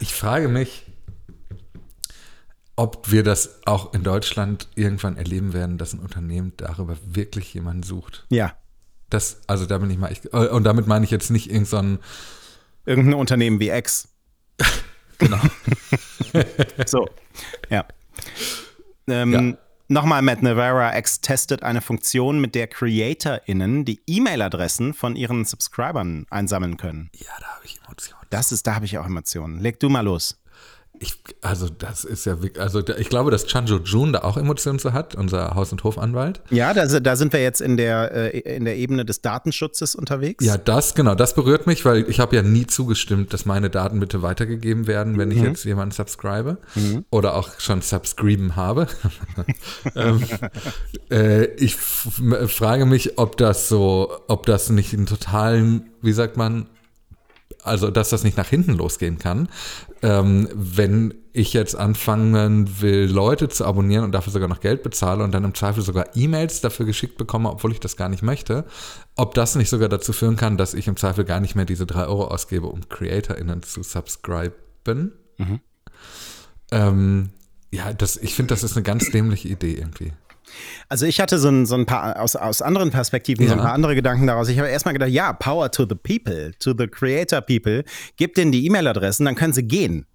ich 0.00 0.14
frage 0.14 0.48
mich, 0.48 0.84
ob 2.76 3.10
wir 3.10 3.22
das 3.22 3.60
auch 3.64 3.94
in 3.94 4.02
Deutschland 4.02 4.68
irgendwann 4.74 5.16
erleben 5.16 5.52
werden, 5.54 5.78
dass 5.78 5.92
ein 5.92 6.00
Unternehmen 6.00 6.52
darüber 6.56 6.96
wirklich 7.04 7.52
jemanden 7.54 7.82
sucht. 7.82 8.26
Ja. 8.28 8.54
Das, 9.08 9.40
also 9.46 9.66
da 9.66 9.78
bin 9.78 9.90
ich 9.90 9.98
mal 9.98 10.08
echt, 10.08 10.26
und 10.26 10.64
damit 10.64 10.86
meine 10.86 11.04
ich 11.04 11.10
jetzt 11.10 11.30
nicht 11.30 11.50
irgendein 11.50 11.98
Irgendein 12.84 13.14
Unternehmen 13.14 13.60
wie 13.60 13.70
X. 13.70 14.08
genau. 15.18 15.38
So, 16.86 17.08
ja. 17.68 17.86
Ähm, 19.06 19.32
Ja. 19.32 19.58
Nochmal, 19.92 20.22
Matt 20.22 20.42
Navarra 20.42 20.96
X 20.96 21.20
testet 21.20 21.62
eine 21.62 21.82
Funktion, 21.82 22.40
mit 22.40 22.54
der 22.54 22.66
CreatorInnen 22.66 23.84
die 23.84 24.00
E-Mail-Adressen 24.06 24.94
von 24.94 25.16
ihren 25.16 25.44
Subscribern 25.44 26.24
einsammeln 26.30 26.78
können. 26.78 27.10
Ja, 27.14 27.26
da 27.38 27.46
habe 27.48 27.66
ich 27.66 27.78
Emotionen. 27.84 28.26
Das 28.30 28.52
ist, 28.52 28.66
da 28.66 28.74
habe 28.74 28.86
ich 28.86 28.96
auch 28.96 29.04
Emotionen. 29.04 29.60
Leg 29.60 29.80
du 29.80 29.90
mal 29.90 30.00
los. 30.00 30.41
Ich, 31.02 31.14
also 31.40 31.68
das 31.68 32.04
ist 32.04 32.26
ja 32.26 32.36
also 32.58 32.80
ich 32.86 33.08
glaube, 33.08 33.32
dass 33.32 33.46
Chanjo 33.48 33.78
Jun 33.78 34.12
da 34.12 34.20
auch 34.20 34.36
Emotionen 34.36 34.78
zu 34.78 34.92
hat, 34.92 35.16
unser 35.16 35.56
Haus- 35.56 35.72
und 35.72 35.82
Hofanwalt. 35.82 36.40
Ja, 36.50 36.72
da, 36.72 36.86
da 36.86 37.16
sind 37.16 37.32
wir 37.32 37.42
jetzt 37.42 37.60
in 37.60 37.76
der, 37.76 38.12
äh, 38.34 38.38
in 38.38 38.64
der 38.64 38.76
Ebene 38.76 39.04
des 39.04 39.20
Datenschutzes 39.20 39.96
unterwegs. 39.96 40.44
Ja, 40.44 40.56
das, 40.56 40.94
genau, 40.94 41.16
das 41.16 41.34
berührt 41.34 41.66
mich, 41.66 41.84
weil 41.84 42.08
ich 42.08 42.20
habe 42.20 42.36
ja 42.36 42.42
nie 42.42 42.68
zugestimmt, 42.68 43.32
dass 43.32 43.46
meine 43.46 43.68
Daten 43.68 43.98
bitte 43.98 44.22
weitergegeben 44.22 44.86
werden, 44.86 45.18
wenn 45.18 45.32
ich 45.32 45.42
jetzt 45.42 45.64
jemanden 45.64 45.92
subscribe 45.92 46.58
oder 47.10 47.34
auch 47.34 47.58
schon 47.58 47.82
subscriben 47.82 48.54
habe. 48.54 48.86
ähm, 49.96 50.22
äh, 51.10 51.46
ich 51.56 51.74
frage 51.74 52.86
mich, 52.86 53.18
ob 53.18 53.36
das 53.36 53.68
so, 53.68 54.20
ob 54.28 54.46
das 54.46 54.70
nicht 54.70 54.94
einen 54.94 55.06
totalen, 55.06 55.90
wie 56.00 56.12
sagt 56.12 56.36
man, 56.36 56.68
also 57.62 57.90
dass 57.90 58.10
das 58.10 58.24
nicht 58.24 58.36
nach 58.36 58.48
hinten 58.48 58.74
losgehen 58.74 59.18
kann, 59.18 59.48
ähm, 60.02 60.48
wenn 60.52 61.14
ich 61.32 61.52
jetzt 61.52 61.76
anfangen 61.76 62.80
will, 62.80 63.10
Leute 63.10 63.48
zu 63.48 63.64
abonnieren 63.64 64.04
und 64.04 64.12
dafür 64.12 64.32
sogar 64.32 64.48
noch 64.48 64.60
Geld 64.60 64.82
bezahle 64.82 65.24
und 65.24 65.32
dann 65.32 65.44
im 65.44 65.54
Zweifel 65.54 65.82
sogar 65.82 66.14
E-Mails 66.14 66.60
dafür 66.60 66.86
geschickt 66.86 67.16
bekomme, 67.16 67.50
obwohl 67.50 67.72
ich 67.72 67.80
das 67.80 67.96
gar 67.96 68.08
nicht 68.08 68.22
möchte, 68.22 68.64
ob 69.16 69.34
das 69.34 69.54
nicht 69.54 69.70
sogar 69.70 69.88
dazu 69.88 70.12
führen 70.12 70.36
kann, 70.36 70.56
dass 70.56 70.74
ich 70.74 70.88
im 70.88 70.96
Zweifel 70.96 71.24
gar 71.24 71.40
nicht 71.40 71.54
mehr 71.54 71.64
diese 71.64 71.86
drei 71.86 72.06
Euro 72.06 72.26
ausgebe, 72.26 72.66
um 72.66 72.88
CreatorInnen 72.88 73.62
zu 73.62 73.82
subscriben. 73.82 75.12
Ähm, 76.70 77.30
ja, 77.70 77.92
das, 77.94 78.16
ich 78.18 78.34
finde, 78.34 78.52
das 78.52 78.62
ist 78.62 78.76
eine 78.76 78.82
ganz 78.82 79.10
dämliche 79.10 79.48
Idee 79.48 79.74
irgendwie. 79.74 80.12
Also 80.88 81.06
ich 81.06 81.20
hatte 81.20 81.38
so 81.38 81.48
ein, 81.48 81.66
so 81.66 81.74
ein 81.74 81.86
paar, 81.86 82.20
aus, 82.20 82.36
aus 82.36 82.62
anderen 82.62 82.90
Perspektiven, 82.90 83.46
so 83.46 83.52
ein 83.52 83.58
Ja. 83.58 83.64
paar 83.64 83.74
andere 83.74 83.94
Gedanken 83.94 84.26
daraus. 84.26 84.48
Ich 84.48 84.58
habe 84.58 84.68
erstmal 84.68 84.92
gedacht, 84.94 85.10
ja, 85.10 85.32
Power 85.32 85.70
to 85.70 85.86
the 85.88 85.94
people, 85.94 86.52
to 86.58 86.74
the 86.76 86.86
creator 86.86 87.40
people. 87.40 87.84
Gib 88.16 88.34
denen 88.34 88.52
die 88.52 88.66
E-Mail-Adressen, 88.66 89.24
dann 89.24 89.34
können 89.34 89.52
sie 89.52 89.62
gehen. 89.64 90.06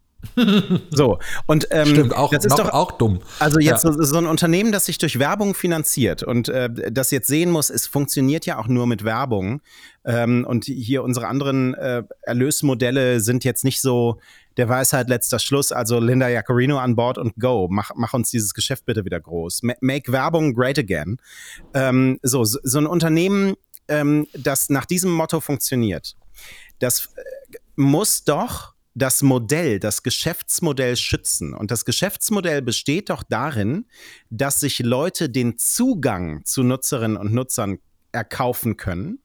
So, 0.92 1.20
und 1.46 1.68
ähm, 1.72 1.88
Stimmt, 1.88 2.16
auch, 2.16 2.32
das 2.32 2.46
ist 2.46 2.58
doch 2.58 2.70
auch 2.72 2.94
dumm. 2.94 3.20
Also 3.40 3.60
jetzt 3.60 3.84
Ja. 3.84 3.94
so, 3.94 4.02
so 4.04 4.18
ein 4.18 4.26
Unternehmen, 4.26 4.72
das 4.72 4.86
sich 4.86 4.98
durch 4.98 5.20
Werbung 5.20 5.54
finanziert 5.54 6.24
und 6.24 6.50
äh, 6.50 6.70
das 6.92 7.12
jetzt 7.12 7.28
sehen 7.28 7.52
muss, 7.52 7.70
es 7.70 7.88
funktioniert 7.88 8.46
ja 8.46 8.58
auch 8.58 8.68
nur 8.68 8.88
mit 8.88 9.04
Werbung. 9.04 9.62
Ähm, 10.06 10.46
und 10.48 10.66
hier 10.66 11.04
unsere 11.04 11.28
anderen 11.28 11.74
äh, 11.76 12.04
Erlösmodelle 12.22 13.20
sind 13.20 13.44
jetzt 13.44 13.64
nicht 13.64 13.82
so 13.82 14.20
der 14.56 14.70
Weisheit 14.70 15.10
letzter 15.10 15.38
Schluss. 15.38 15.72
Also 15.72 16.00
Linda 16.00 16.30
Jaccarino 16.30 16.78
an 16.80 16.96
Bord 16.96 17.18
und 17.18 17.36
go. 17.36 17.68
Mach, 17.70 17.92
mach 17.96 18.14
uns 18.14 18.32
dieses 18.32 18.54
Geschäft 18.54 18.86
bitte 18.86 19.06
wieder 19.06 19.20
groß. 19.20 19.64
Ma- 19.64 19.76
Make 19.82 20.12
Werbung 20.12 20.54
great 20.54 20.80
again. 20.80 21.18
Ähm, 21.74 22.20
so, 22.24 22.44
so 22.44 22.58
so 22.64 22.80
ein 22.80 22.88
Unternehmen, 22.88 23.56
ähm, 23.88 24.28
das 24.34 24.70
nach 24.70 24.86
diesem 24.86 25.12
Motto 25.12 25.42
funktioniert, 25.42 26.16
das 26.80 27.08
äh, 27.16 27.58
muss 27.76 28.24
doch 28.24 28.74
das 28.98 29.22
Modell, 29.22 29.80
das 29.80 30.02
Geschäftsmodell 30.02 30.96
schützen. 30.96 31.54
Und 31.54 31.70
das 31.70 31.86
Geschäftsmodell 31.86 32.64
besteht 32.64 33.12
doch 33.12 33.22
darin, 33.22 33.86
dass 34.32 34.60
sich 34.60 34.80
Leute 34.80 35.30
den 35.30 35.58
Zugang 35.60 36.44
zu 36.46 36.64
Nutzerinnen 36.64 37.16
und 37.16 37.32
Nutzern 37.32 37.78
erkaufen 38.12 38.76
können, 38.76 39.20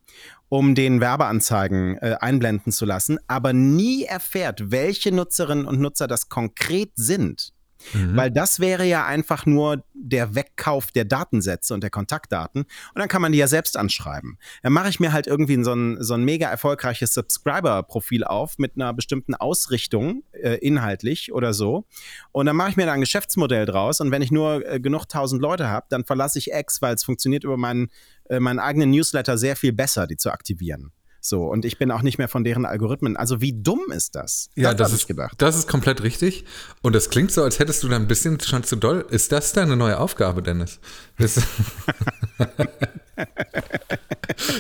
um 0.51 0.75
den 0.75 1.01
Werbeanzeigen 1.01 1.97
äh, 1.99 2.17
einblenden 2.21 2.71
zu 2.71 2.85
lassen, 2.85 3.19
aber 3.27 3.55
nie 3.55 4.05
erfährt, 4.05 4.71
welche 4.71 5.11
Nutzerinnen 5.11 5.65
und 5.65 5.81
Nutzer 5.81 6.07
das 6.07 6.29
konkret 6.29 6.91
sind. 6.97 7.55
Mhm. 7.93 8.17
Weil 8.17 8.31
das 8.31 8.61
wäre 8.61 8.85
ja 8.85 9.07
einfach 9.07 9.47
nur 9.47 9.85
der 9.95 10.35
Wegkauf 10.35 10.91
der 10.93 11.05
Datensätze 11.05 11.75
und 11.75 11.83
der 11.83 11.91
Kontaktdaten. 11.91 12.63
Und 12.63 12.99
dann 12.99 13.09
kann 13.09 13.23
man 13.23 13.33
die 13.33 13.39
ja 13.39 13.47
selbst 13.47 13.77
anschreiben. 13.77 14.39
Dann 14.63 14.73
mache 14.73 14.89
ich 14.89 15.01
mir 15.01 15.13
halt 15.13 15.27
irgendwie 15.27 15.63
so 15.63 15.73
ein, 15.73 16.03
so 16.03 16.15
ein 16.15 16.25
mega 16.25 16.49
erfolgreiches 16.49 17.15
Subscriber-Profil 17.15 18.25
auf 18.25 18.59
mit 18.59 18.77
einer 18.77 18.93
bestimmten 18.93 19.35
Ausrichtung, 19.35 20.23
äh, 20.33 20.55
inhaltlich 20.57 21.33
oder 21.33 21.55
so. 21.55 21.87
Und 22.33 22.47
dann 22.47 22.57
mache 22.57 22.71
ich 22.71 22.77
mir 22.77 22.87
da 22.87 22.93
ein 22.93 23.01
Geschäftsmodell 23.01 23.67
draus. 23.67 24.01
Und 24.01 24.11
wenn 24.11 24.23
ich 24.23 24.31
nur 24.31 24.67
äh, 24.67 24.81
genug 24.81 25.07
tausend 25.07 25.43
Leute 25.43 25.69
habe, 25.69 25.87
dann 25.89 26.05
verlasse 26.05 26.39
ich 26.39 26.53
X, 26.53 26.83
weil 26.83 26.95
es 26.95 27.05
funktioniert 27.05 27.45
über 27.45 27.57
meinen, 27.57 27.91
äh, 28.29 28.41
meinen 28.41 28.59
eigenen 28.59 28.91
Newsletter 28.91 29.39
sehr 29.39 29.57
viel 29.57 29.73
besser, 29.73 30.07
die 30.07 30.17
zu 30.17 30.31
aktivieren. 30.31 30.93
So, 31.25 31.45
und 31.45 31.65
ich 31.65 31.79
bin 31.79 31.93
auch 31.93 32.03
nicht 32.03 32.19
mehr 32.19 32.27
von 32.27 32.43
deren 32.43 32.67
Algorithmen. 32.67 33.17
Also, 33.17 33.41
wie 33.41 33.53
dumm 33.53 33.93
ist 33.95 34.17
das? 34.17 34.51
Ja, 34.57 34.75
das, 34.75 34.91
das 34.91 35.01
ist 35.03 35.07
gedacht. 35.07 35.41
Das 35.41 35.57
ist 35.57 35.69
komplett 35.69 36.03
richtig. 36.03 36.45
Und 36.83 36.97
es 36.97 37.11
klingt 37.11 37.31
so, 37.31 37.45
als 37.45 37.61
hättest 37.61 37.85
du 37.85 37.89
da 37.89 37.95
ein 37.95 38.09
bisschen 38.09 38.41
schon 38.41 38.65
zu 38.65 38.75
doll. 38.75 39.07
Ist 39.09 39.31
das 39.31 39.53
deine 39.53 39.77
neue 39.77 40.01
Aufgabe, 40.01 40.43
Dennis? 40.43 40.81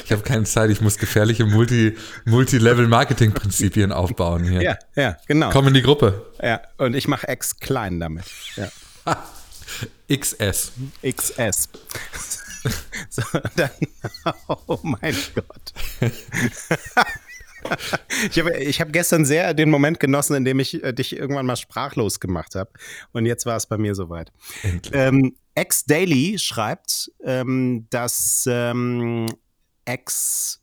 ich 0.05 0.13
habe 0.13 0.23
keine 0.23 0.45
Zeit, 0.45 0.71
ich 0.71 0.81
muss 0.81 0.99
gefährliche 0.99 1.47
Multi, 1.47 1.97
Multi-Level-Marketing-Prinzipien 2.27 3.91
aufbauen 3.91 4.45
hier. 4.45 4.63
Ja, 4.63 4.79
ja, 4.95 5.17
genau. 5.27 5.51
Komm 5.51 5.67
in 5.67 5.75
die 5.75 5.83
Gruppe. 5.83 6.27
Ja, 6.41 6.61
und 6.79 6.95
ich 6.95 7.09
mache 7.09 7.27
X 7.29 7.59
klein 7.59 7.99
damit. 7.99 8.27
Ja. 8.55 8.71
XS. 10.09 10.71
XS. 11.03 11.69
So, 13.11 13.23
dann, 13.57 13.71
oh 14.67 14.79
mein 14.83 15.15
Gott. 15.35 15.73
ich 18.31 18.39
habe 18.39 18.57
ich 18.59 18.81
hab 18.81 18.93
gestern 18.93 19.25
sehr 19.25 19.53
den 19.55 19.71
Moment 19.71 20.01
genossen, 20.01 20.35
in 20.37 20.45
dem 20.45 20.61
ich 20.61 20.83
äh, 20.83 20.93
dich 20.93 21.15
irgendwann 21.15 21.47
mal 21.47 21.57
sprachlos 21.57 22.21
gemacht 22.21 22.55
habe. 22.55 22.71
Und 23.13 23.27
jetzt 23.27 23.45
war 23.45 23.57
es 23.57 23.67
bei 23.67 23.77
mir 23.77 23.95
soweit. 23.95 24.33
Ähm, 24.93 25.37
X 25.55 25.85
Daily 25.85 26.39
schreibt, 26.39 27.11
ähm, 27.23 27.87
dass 27.91 28.45
ähm, 28.49 29.29
X 29.87 30.63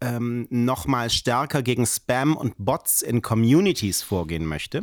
ähm, 0.00 0.46
noch 0.50 0.86
mal 0.86 1.10
stärker 1.10 1.62
gegen 1.62 1.86
Spam 1.86 2.36
und 2.36 2.54
Bots 2.58 3.02
in 3.02 3.22
Communities 3.22 4.02
vorgehen 4.02 4.46
möchte. 4.46 4.82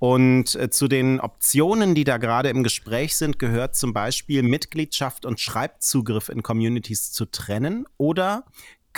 Und 0.00 0.54
äh, 0.54 0.70
zu 0.70 0.88
den 0.88 1.20
Optionen, 1.20 1.94
die 1.94 2.04
da 2.04 2.16
gerade 2.16 2.48
im 2.48 2.62
Gespräch 2.62 3.16
sind, 3.16 3.38
gehört 3.38 3.76
zum 3.76 3.92
Beispiel 3.92 4.42
Mitgliedschaft 4.42 5.26
und 5.26 5.38
Schreibzugriff 5.38 6.30
in 6.30 6.42
Communities 6.42 7.12
zu 7.12 7.26
trennen 7.26 7.84
oder 7.98 8.46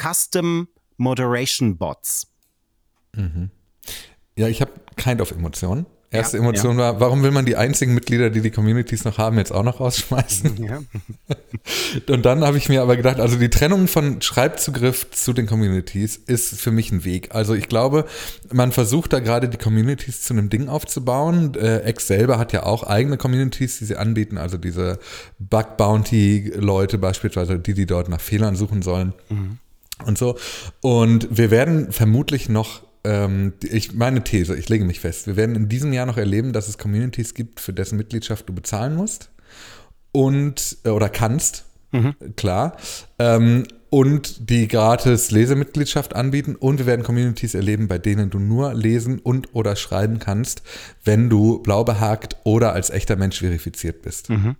Custom 0.00 0.68
Moderation 0.96 1.76
Bots. 1.76 2.32
Mhm. 3.14 3.50
Ja, 4.36 4.46
ich 4.46 4.60
habe 4.60 4.70
kind 4.96 5.20
of 5.20 5.32
Emotionen. 5.32 5.86
Erste 6.12 6.36
ja, 6.36 6.42
Emotion 6.42 6.78
ja. 6.78 6.84
war, 6.84 7.00
warum 7.00 7.22
will 7.22 7.30
man 7.30 7.46
die 7.46 7.56
einzigen 7.56 7.94
Mitglieder, 7.94 8.28
die 8.28 8.42
die 8.42 8.50
Communities 8.50 9.04
noch 9.04 9.16
haben, 9.16 9.38
jetzt 9.38 9.50
auch 9.50 9.62
noch 9.62 9.80
rausschmeißen? 9.80 10.52
Ja. 10.62 10.80
Und 12.08 12.24
dann 12.24 12.44
habe 12.44 12.56
ich 12.56 12.68
mir 12.68 12.82
aber 12.82 12.96
gedacht, 12.96 13.18
also 13.18 13.36
die 13.36 13.50
Trennung 13.50 13.88
von 13.88 14.22
Schreibzugriff 14.22 15.10
zu 15.10 15.32
den 15.32 15.46
Communities 15.46 16.16
ist 16.16 16.60
für 16.60 16.70
mich 16.70 16.92
ein 16.92 17.04
Weg. 17.04 17.34
Also 17.34 17.54
ich 17.54 17.68
glaube, 17.68 18.04
man 18.52 18.72
versucht 18.72 19.12
da 19.12 19.20
gerade 19.20 19.48
die 19.48 19.56
Communities 19.56 20.22
zu 20.22 20.34
einem 20.34 20.50
Ding 20.50 20.68
aufzubauen. 20.68 21.54
Äh, 21.54 21.88
X 21.90 22.06
selber 22.06 22.38
hat 22.38 22.52
ja 22.52 22.62
auch 22.64 22.84
eigene 22.84 23.16
Communities, 23.16 23.78
die 23.78 23.86
sie 23.86 23.96
anbieten, 23.96 24.38
also 24.38 24.56
diese 24.56 24.98
Bug 25.38 25.76
Bounty 25.76 26.52
Leute 26.54 26.98
beispielsweise, 26.98 27.58
die 27.58 27.74
die 27.74 27.86
dort 27.86 28.08
nach 28.08 28.20
Fehlern 28.20 28.54
suchen 28.54 28.82
sollen. 28.82 29.14
Mhm. 29.28 29.58
Und 30.04 30.18
so. 30.18 30.36
Und 30.80 31.28
wir 31.30 31.50
werden 31.50 31.92
vermutlich 31.92 32.48
noch 32.48 32.82
ähm, 33.04 33.54
ich, 33.62 33.94
meine 33.94 34.22
These, 34.22 34.56
ich 34.56 34.68
lege 34.68 34.84
mich 34.84 35.00
fest, 35.00 35.26
wir 35.26 35.36
werden 35.36 35.56
in 35.56 35.68
diesem 35.68 35.92
Jahr 35.92 36.06
noch 36.06 36.18
erleben, 36.18 36.52
dass 36.52 36.68
es 36.68 36.78
Communities 36.78 37.34
gibt, 37.34 37.60
für 37.60 37.72
dessen 37.72 37.96
Mitgliedschaft 37.96 38.48
du 38.48 38.52
bezahlen 38.52 38.96
musst 38.96 39.30
und 40.12 40.78
äh, 40.84 40.90
oder 40.90 41.08
kannst, 41.08 41.64
mhm. 41.90 42.14
klar. 42.36 42.76
Ähm, 43.18 43.64
und 43.92 44.48
die 44.48 44.68
gratis 44.68 45.30
Lesemitgliedschaft 45.32 46.16
anbieten. 46.16 46.56
Und 46.56 46.78
wir 46.78 46.86
werden 46.86 47.02
Communities 47.02 47.54
erleben, 47.54 47.88
bei 47.88 47.98
denen 47.98 48.30
du 48.30 48.38
nur 48.38 48.72
lesen 48.72 49.18
und 49.18 49.54
oder 49.54 49.76
schreiben 49.76 50.18
kannst, 50.18 50.62
wenn 51.04 51.28
du 51.28 51.58
blau 51.58 51.84
behagt 51.84 52.38
oder 52.44 52.72
als 52.72 52.88
echter 52.88 53.16
Mensch 53.16 53.40
verifiziert 53.40 54.00
bist. 54.00 54.30
Mhm. 54.30 54.56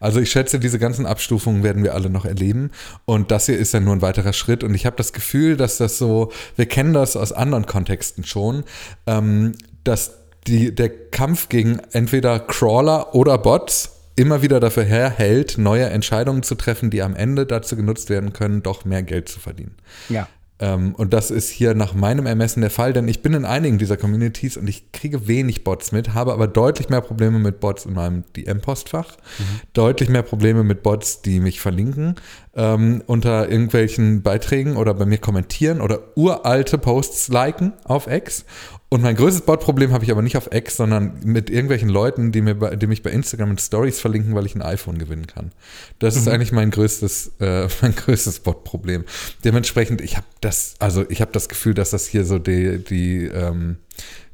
Also 0.00 0.20
ich 0.20 0.30
schätze, 0.30 0.58
diese 0.58 0.78
ganzen 0.78 1.06
Abstufungen 1.06 1.62
werden 1.62 1.82
wir 1.82 1.94
alle 1.94 2.10
noch 2.10 2.24
erleben. 2.24 2.70
Und 3.04 3.30
das 3.30 3.46
hier 3.46 3.58
ist 3.58 3.74
dann 3.74 3.84
nur 3.84 3.94
ein 3.94 4.02
weiterer 4.02 4.32
Schritt. 4.32 4.64
Und 4.64 4.74
ich 4.74 4.86
habe 4.86 4.96
das 4.96 5.12
Gefühl, 5.12 5.56
dass 5.56 5.78
das 5.78 5.98
so, 5.98 6.32
wir 6.56 6.66
kennen 6.66 6.92
das 6.92 7.16
aus 7.16 7.32
anderen 7.32 7.66
Kontexten 7.66 8.24
schon, 8.24 8.64
ähm, 9.06 9.52
dass 9.84 10.12
die, 10.46 10.74
der 10.74 10.90
Kampf 11.10 11.48
gegen 11.48 11.80
entweder 11.92 12.38
Crawler 12.38 13.14
oder 13.14 13.38
Bots 13.38 13.92
immer 14.16 14.40
wieder 14.40 14.60
dafür 14.60 14.84
herhält, 14.84 15.58
neue 15.58 15.84
Entscheidungen 15.84 16.42
zu 16.42 16.54
treffen, 16.54 16.90
die 16.90 17.02
am 17.02 17.14
Ende 17.14 17.44
dazu 17.44 17.76
genutzt 17.76 18.08
werden 18.08 18.32
können, 18.32 18.62
doch 18.62 18.84
mehr 18.84 19.02
Geld 19.02 19.28
zu 19.28 19.38
verdienen. 19.38 19.76
Ja. 20.08 20.26
Ähm, 20.58 20.94
und 20.94 21.12
das 21.12 21.30
ist 21.30 21.50
hier 21.50 21.74
nach 21.74 21.92
meinem 21.92 22.24
Ermessen 22.24 22.62
der 22.62 22.70
Fall, 22.70 22.92
denn 22.92 23.08
ich 23.08 23.22
bin 23.22 23.34
in 23.34 23.44
einigen 23.44 23.76
dieser 23.76 23.96
Communities 23.96 24.56
und 24.56 24.66
ich 24.68 24.90
kriege 24.92 25.28
wenig 25.28 25.64
Bots 25.64 25.92
mit, 25.92 26.14
habe 26.14 26.32
aber 26.32 26.48
deutlich 26.48 26.88
mehr 26.88 27.02
Probleme 27.02 27.38
mit 27.38 27.60
Bots 27.60 27.84
in 27.84 27.92
meinem 27.92 28.24
DM-Postfach, 28.34 29.16
mhm. 29.38 29.60
deutlich 29.74 30.08
mehr 30.08 30.22
Probleme 30.22 30.64
mit 30.64 30.82
Bots, 30.82 31.20
die 31.20 31.40
mich 31.40 31.60
verlinken 31.60 32.14
ähm, 32.54 33.02
unter 33.06 33.50
irgendwelchen 33.50 34.22
Beiträgen 34.22 34.76
oder 34.76 34.94
bei 34.94 35.04
mir 35.04 35.18
kommentieren 35.18 35.82
oder 35.82 36.16
uralte 36.16 36.78
Posts 36.78 37.28
liken 37.28 37.74
auf 37.84 38.06
X 38.06 38.46
und 38.88 39.02
mein 39.02 39.16
größtes 39.16 39.42
Bot-Problem 39.42 39.92
habe 39.92 40.04
ich 40.04 40.12
aber 40.12 40.22
nicht 40.22 40.36
auf 40.36 40.52
X, 40.52 40.76
sondern 40.76 41.18
mit 41.24 41.50
irgendwelchen 41.50 41.88
Leuten, 41.88 42.30
die, 42.30 42.40
mir 42.40 42.54
bei, 42.54 42.76
die 42.76 42.86
mich 42.86 43.02
bei 43.02 43.10
Instagram 43.10 43.50
in 43.50 43.58
Stories 43.58 43.98
verlinken, 43.98 44.34
weil 44.34 44.46
ich 44.46 44.54
ein 44.54 44.62
iPhone 44.62 44.98
gewinnen 44.98 45.26
kann. 45.26 45.50
Das 45.98 46.14
mhm. 46.14 46.20
ist 46.20 46.28
eigentlich 46.28 46.52
mein 46.52 46.70
größtes, 46.70 47.32
äh, 47.40 47.68
mein 47.82 47.96
größtes 47.96 48.40
Bot-Problem. 48.40 49.04
Dementsprechend, 49.44 50.00
ich 50.00 50.16
habe 50.16 50.26
das, 50.40 50.76
also 50.78 51.04
ich 51.10 51.20
habe 51.20 51.32
das 51.32 51.48
Gefühl, 51.48 51.74
dass 51.74 51.90
das 51.90 52.06
hier 52.06 52.24
so 52.24 52.38
die, 52.38 52.78
die, 52.78 53.24
ähm, 53.24 53.78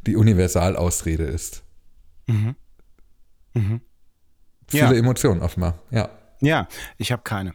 die 0.06 0.16
Universalausrede 0.16 1.24
ist. 1.24 1.62
Mhm. 2.26 2.54
Mhm. 3.54 3.80
Viele 4.68 4.84
ja. 4.84 4.92
Emotionen 4.92 5.40
offenbar, 5.40 5.78
ja. 5.90 6.10
Ja, 6.40 6.68
ich 6.98 7.10
habe 7.10 7.22
keine. 7.22 7.54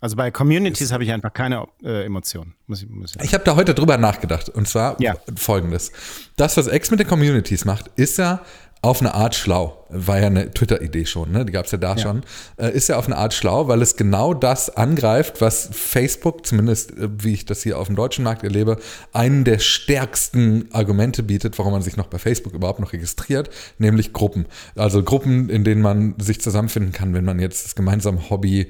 Also 0.00 0.16
bei 0.16 0.30
Communities 0.30 0.92
habe 0.92 1.04
ich 1.04 1.12
einfach 1.12 1.32
keine 1.32 1.66
äh, 1.82 2.04
Emotionen. 2.04 2.54
Muss 2.66 2.82
ich 2.82 2.88
muss 2.88 3.16
ich, 3.16 3.22
ich 3.22 3.34
habe 3.34 3.44
da 3.44 3.56
heute 3.56 3.74
drüber 3.74 3.96
nachgedacht. 3.96 4.48
Und 4.48 4.68
zwar 4.68 5.00
ja. 5.00 5.14
folgendes. 5.36 5.92
Das, 6.36 6.56
was 6.56 6.66
X 6.66 6.90
mit 6.90 7.00
den 7.00 7.06
Communities 7.06 7.64
macht, 7.64 7.90
ist 7.96 8.18
ja 8.18 8.42
auf 8.82 9.00
eine 9.00 9.14
Art 9.14 9.34
schlau. 9.34 9.84
War 9.88 10.20
ja 10.20 10.26
eine 10.26 10.50
Twitter-Idee 10.50 11.06
schon, 11.06 11.32
ne? 11.32 11.44
Die 11.44 11.52
gab 11.52 11.64
es 11.64 11.72
ja 11.72 11.78
da 11.78 11.94
ja. 11.94 11.98
schon. 11.98 12.22
Äh, 12.56 12.70
ist 12.70 12.88
ja 12.88 12.98
auf 12.98 13.06
eine 13.06 13.16
Art 13.16 13.34
schlau, 13.34 13.68
weil 13.68 13.80
es 13.82 13.96
genau 13.96 14.34
das 14.34 14.76
angreift, 14.76 15.40
was 15.40 15.70
Facebook, 15.72 16.46
zumindest 16.46 16.92
äh, 16.92 17.08
wie 17.18 17.32
ich 17.32 17.46
das 17.46 17.62
hier 17.62 17.78
auf 17.78 17.86
dem 17.86 17.96
deutschen 17.96 18.22
Markt 18.22 18.44
erlebe, 18.44 18.76
einen 19.12 19.44
der 19.44 19.58
stärksten 19.58 20.68
Argumente 20.72 21.22
bietet, 21.22 21.58
warum 21.58 21.72
man 21.72 21.82
sich 21.82 21.96
noch 21.96 22.06
bei 22.06 22.18
Facebook 22.18 22.52
überhaupt 22.52 22.80
noch 22.80 22.92
registriert, 22.92 23.50
nämlich 23.78 24.12
Gruppen. 24.12 24.46
Also 24.76 25.02
Gruppen, 25.02 25.48
in 25.48 25.64
denen 25.64 25.82
man 25.82 26.14
sich 26.18 26.40
zusammenfinden 26.40 26.92
kann, 26.92 27.14
wenn 27.14 27.24
man 27.24 27.40
jetzt 27.40 27.64
das 27.64 27.74
gemeinsame 27.74 28.30
Hobby 28.30 28.68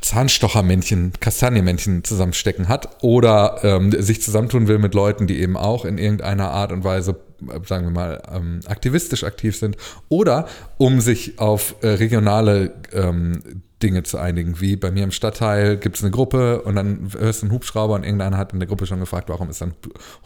Zahnstochermännchen, 0.00 1.12
Kastanienmännchen 1.18 2.04
zusammenstecken 2.04 2.68
hat 2.68 3.02
oder 3.02 3.60
ähm, 3.62 3.90
sich 4.02 4.20
zusammentun 4.20 4.68
will 4.68 4.78
mit 4.78 4.94
Leuten, 4.94 5.26
die 5.26 5.40
eben 5.40 5.56
auch 5.56 5.84
in 5.84 5.98
irgendeiner 5.98 6.50
Art 6.50 6.72
und 6.72 6.84
Weise, 6.84 7.16
äh, 7.48 7.60
sagen 7.66 7.86
wir 7.86 7.92
mal, 7.92 8.22
ähm, 8.30 8.60
aktivistisch 8.66 9.24
aktiv 9.24 9.56
sind 9.56 9.76
oder 10.08 10.46
um 10.76 11.00
sich 11.00 11.38
auf 11.38 11.76
äh, 11.80 11.88
regionale 11.88 12.74
ähm, 12.92 13.62
Dinge 13.84 14.02
zu 14.02 14.18
einigen. 14.18 14.60
Wie 14.60 14.76
bei 14.76 14.90
mir 14.90 15.04
im 15.04 15.10
Stadtteil 15.10 15.76
gibt 15.76 15.96
es 15.96 16.02
eine 16.02 16.10
Gruppe 16.10 16.62
und 16.62 16.74
dann 16.74 17.10
hörst 17.18 17.42
du 17.42 17.46
einen 17.46 17.52
Hubschrauber 17.54 17.94
und 17.94 18.02
irgendeiner 18.02 18.38
hat 18.38 18.54
in 18.54 18.58
der 18.58 18.66
Gruppe 18.66 18.86
schon 18.86 18.98
gefragt, 18.98 19.28
warum 19.28 19.50
ist 19.50 19.62
ein 19.62 19.74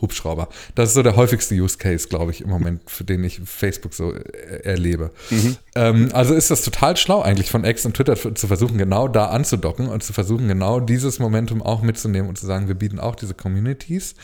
Hubschrauber? 0.00 0.48
Das 0.76 0.90
ist 0.90 0.94
so 0.94 1.02
der 1.02 1.16
häufigste 1.16 1.54
Use 1.56 1.76
Case, 1.76 2.08
glaube 2.08 2.30
ich, 2.30 2.40
im 2.40 2.48
Moment, 2.48 2.88
für 2.88 3.04
den 3.04 3.24
ich 3.24 3.40
Facebook 3.44 3.94
so 3.94 4.14
äh, 4.14 4.62
erlebe. 4.62 5.10
Mhm. 5.30 5.56
Ähm, 5.74 6.08
also 6.12 6.34
ist 6.34 6.50
das 6.50 6.62
total 6.62 6.96
schlau 6.96 7.20
eigentlich 7.20 7.50
von 7.50 7.64
X 7.64 7.84
und 7.84 7.94
Twitter 7.94 8.16
zu 8.16 8.46
versuchen, 8.46 8.78
genau 8.78 9.08
da 9.08 9.26
anzudocken 9.26 9.88
und 9.88 10.02
zu 10.04 10.12
versuchen, 10.12 10.46
genau 10.46 10.78
dieses 10.78 11.18
Momentum 11.18 11.60
auch 11.60 11.82
mitzunehmen 11.82 12.28
und 12.28 12.38
zu 12.38 12.46
sagen, 12.46 12.68
wir 12.68 12.76
bieten 12.76 13.00
auch 13.00 13.16
diese 13.16 13.34
Communities 13.34 14.14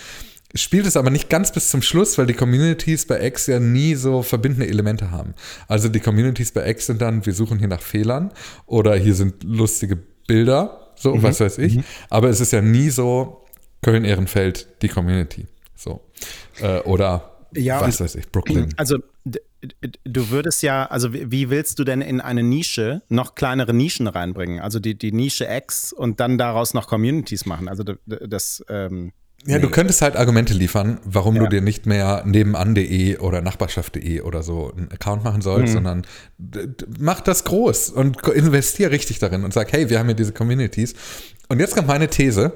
spielt 0.54 0.86
es 0.86 0.96
aber 0.96 1.10
nicht 1.10 1.28
ganz 1.28 1.52
bis 1.52 1.68
zum 1.68 1.82
Schluss, 1.82 2.16
weil 2.16 2.26
die 2.26 2.34
Communities 2.34 3.06
bei 3.06 3.24
X 3.26 3.46
ja 3.46 3.60
nie 3.60 3.94
so 3.94 4.22
verbindende 4.22 4.68
Elemente 4.68 5.10
haben. 5.10 5.34
Also 5.68 5.88
die 5.88 6.00
Communities 6.00 6.52
bei 6.52 6.68
X 6.68 6.86
sind 6.86 7.02
dann, 7.02 7.26
wir 7.26 7.34
suchen 7.34 7.58
hier 7.58 7.68
nach 7.68 7.82
Fehlern 7.82 8.32
oder 8.66 8.94
hier 8.96 9.14
sind 9.14 9.42
lustige 9.44 9.96
Bilder, 10.26 10.92
so 10.96 11.14
mhm. 11.14 11.22
was 11.22 11.40
weiß 11.40 11.58
ich. 11.58 11.76
Mhm. 11.76 11.84
Aber 12.08 12.28
es 12.28 12.40
ist 12.40 12.52
ja 12.52 12.62
nie 12.62 12.90
so 12.90 13.44
Köln-Ehrenfeld, 13.82 14.82
die 14.82 14.88
Community. 14.88 15.46
So. 15.76 16.00
Äh, 16.60 16.80
oder 16.80 17.32
ja, 17.52 17.80
was 17.80 18.00
weiß 18.00 18.14
ich, 18.16 18.30
Brooklyn. 18.30 18.72
Also 18.76 18.98
du 20.04 20.30
würdest 20.30 20.62
ja, 20.62 20.86
also 20.86 21.12
wie 21.12 21.50
willst 21.50 21.78
du 21.78 21.84
denn 21.84 22.00
in 22.00 22.20
eine 22.20 22.42
Nische 22.42 23.02
noch 23.08 23.34
kleinere 23.34 23.72
Nischen 23.72 24.06
reinbringen? 24.06 24.60
Also 24.60 24.78
die, 24.78 24.96
die 24.96 25.12
Nische 25.12 25.46
X 25.48 25.92
und 25.92 26.20
dann 26.20 26.38
daraus 26.38 26.74
noch 26.74 26.86
Communities 26.86 27.46
machen. 27.46 27.68
Also 27.68 27.84
das, 28.06 28.64
ähm 28.68 29.12
Ja, 29.46 29.56
nee. 29.56 29.62
du 29.62 29.68
könntest 29.68 30.00
halt 30.00 30.16
Argumente 30.16 30.54
liefern, 30.54 31.00
warum 31.04 31.36
ja. 31.36 31.42
du 31.42 31.48
dir 31.48 31.60
nicht 31.60 31.84
mehr 31.84 32.22
nebenan.de 32.24 33.18
oder 33.18 33.42
nachbarschaft.de 33.42 34.22
oder 34.22 34.42
so 34.42 34.72
einen 34.72 34.90
Account 34.90 35.22
machen 35.22 35.42
sollst, 35.42 35.74
mhm. 35.74 35.74
sondern 35.74 36.06
mach 36.98 37.20
das 37.20 37.44
groß 37.44 37.90
und 37.90 38.26
investier 38.26 38.90
richtig 38.90 39.18
darin 39.18 39.44
und 39.44 39.52
sag, 39.52 39.72
hey, 39.72 39.90
wir 39.90 39.98
haben 39.98 40.08
ja 40.08 40.14
diese 40.14 40.32
Communities. 40.32 40.94
Und 41.48 41.60
jetzt 41.60 41.74
kommt 41.74 41.88
meine 41.88 42.08
These. 42.08 42.52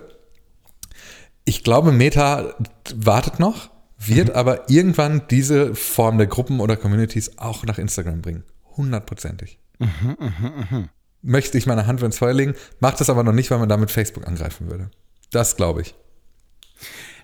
Ich 1.45 1.63
glaube, 1.63 1.93
Meta 1.93 2.55
wartet 2.95 3.39
noch, 3.39 3.71
wird 3.99 4.29
mhm. 4.29 4.35
aber 4.35 4.71
irgendwann 4.71 5.23
diese 5.31 5.75
Form 5.75 6.17
der 6.17 6.27
Gruppen 6.27 6.61
oder 6.61 6.77
Communities 6.77 7.37
auch 7.37 7.65
nach 7.65 7.79
Instagram 7.79 8.23
bringen. 8.23 8.45
Hundertprozentig. 8.77 9.59
Mhm, 9.79 10.17
mh, 10.19 10.67
mh. 10.71 10.89
Möchte 11.21 11.59
ich 11.59 11.67
meine 11.67 11.87
Hand 11.87 12.03
ins 12.03 12.19
Feuer 12.19 12.33
legen, 12.33 12.55
macht 12.81 13.01
das 13.01 13.11
aber 13.11 13.25
noch 13.25 13.33
nicht, 13.33 13.51
weil 13.51 13.59
man 13.59 13.69
damit 13.69 13.91
Facebook 13.91 14.27
angreifen 14.27 14.71
würde. 14.71 14.91
Das 15.31 15.57
glaube 15.57 15.83
ich. 15.83 15.95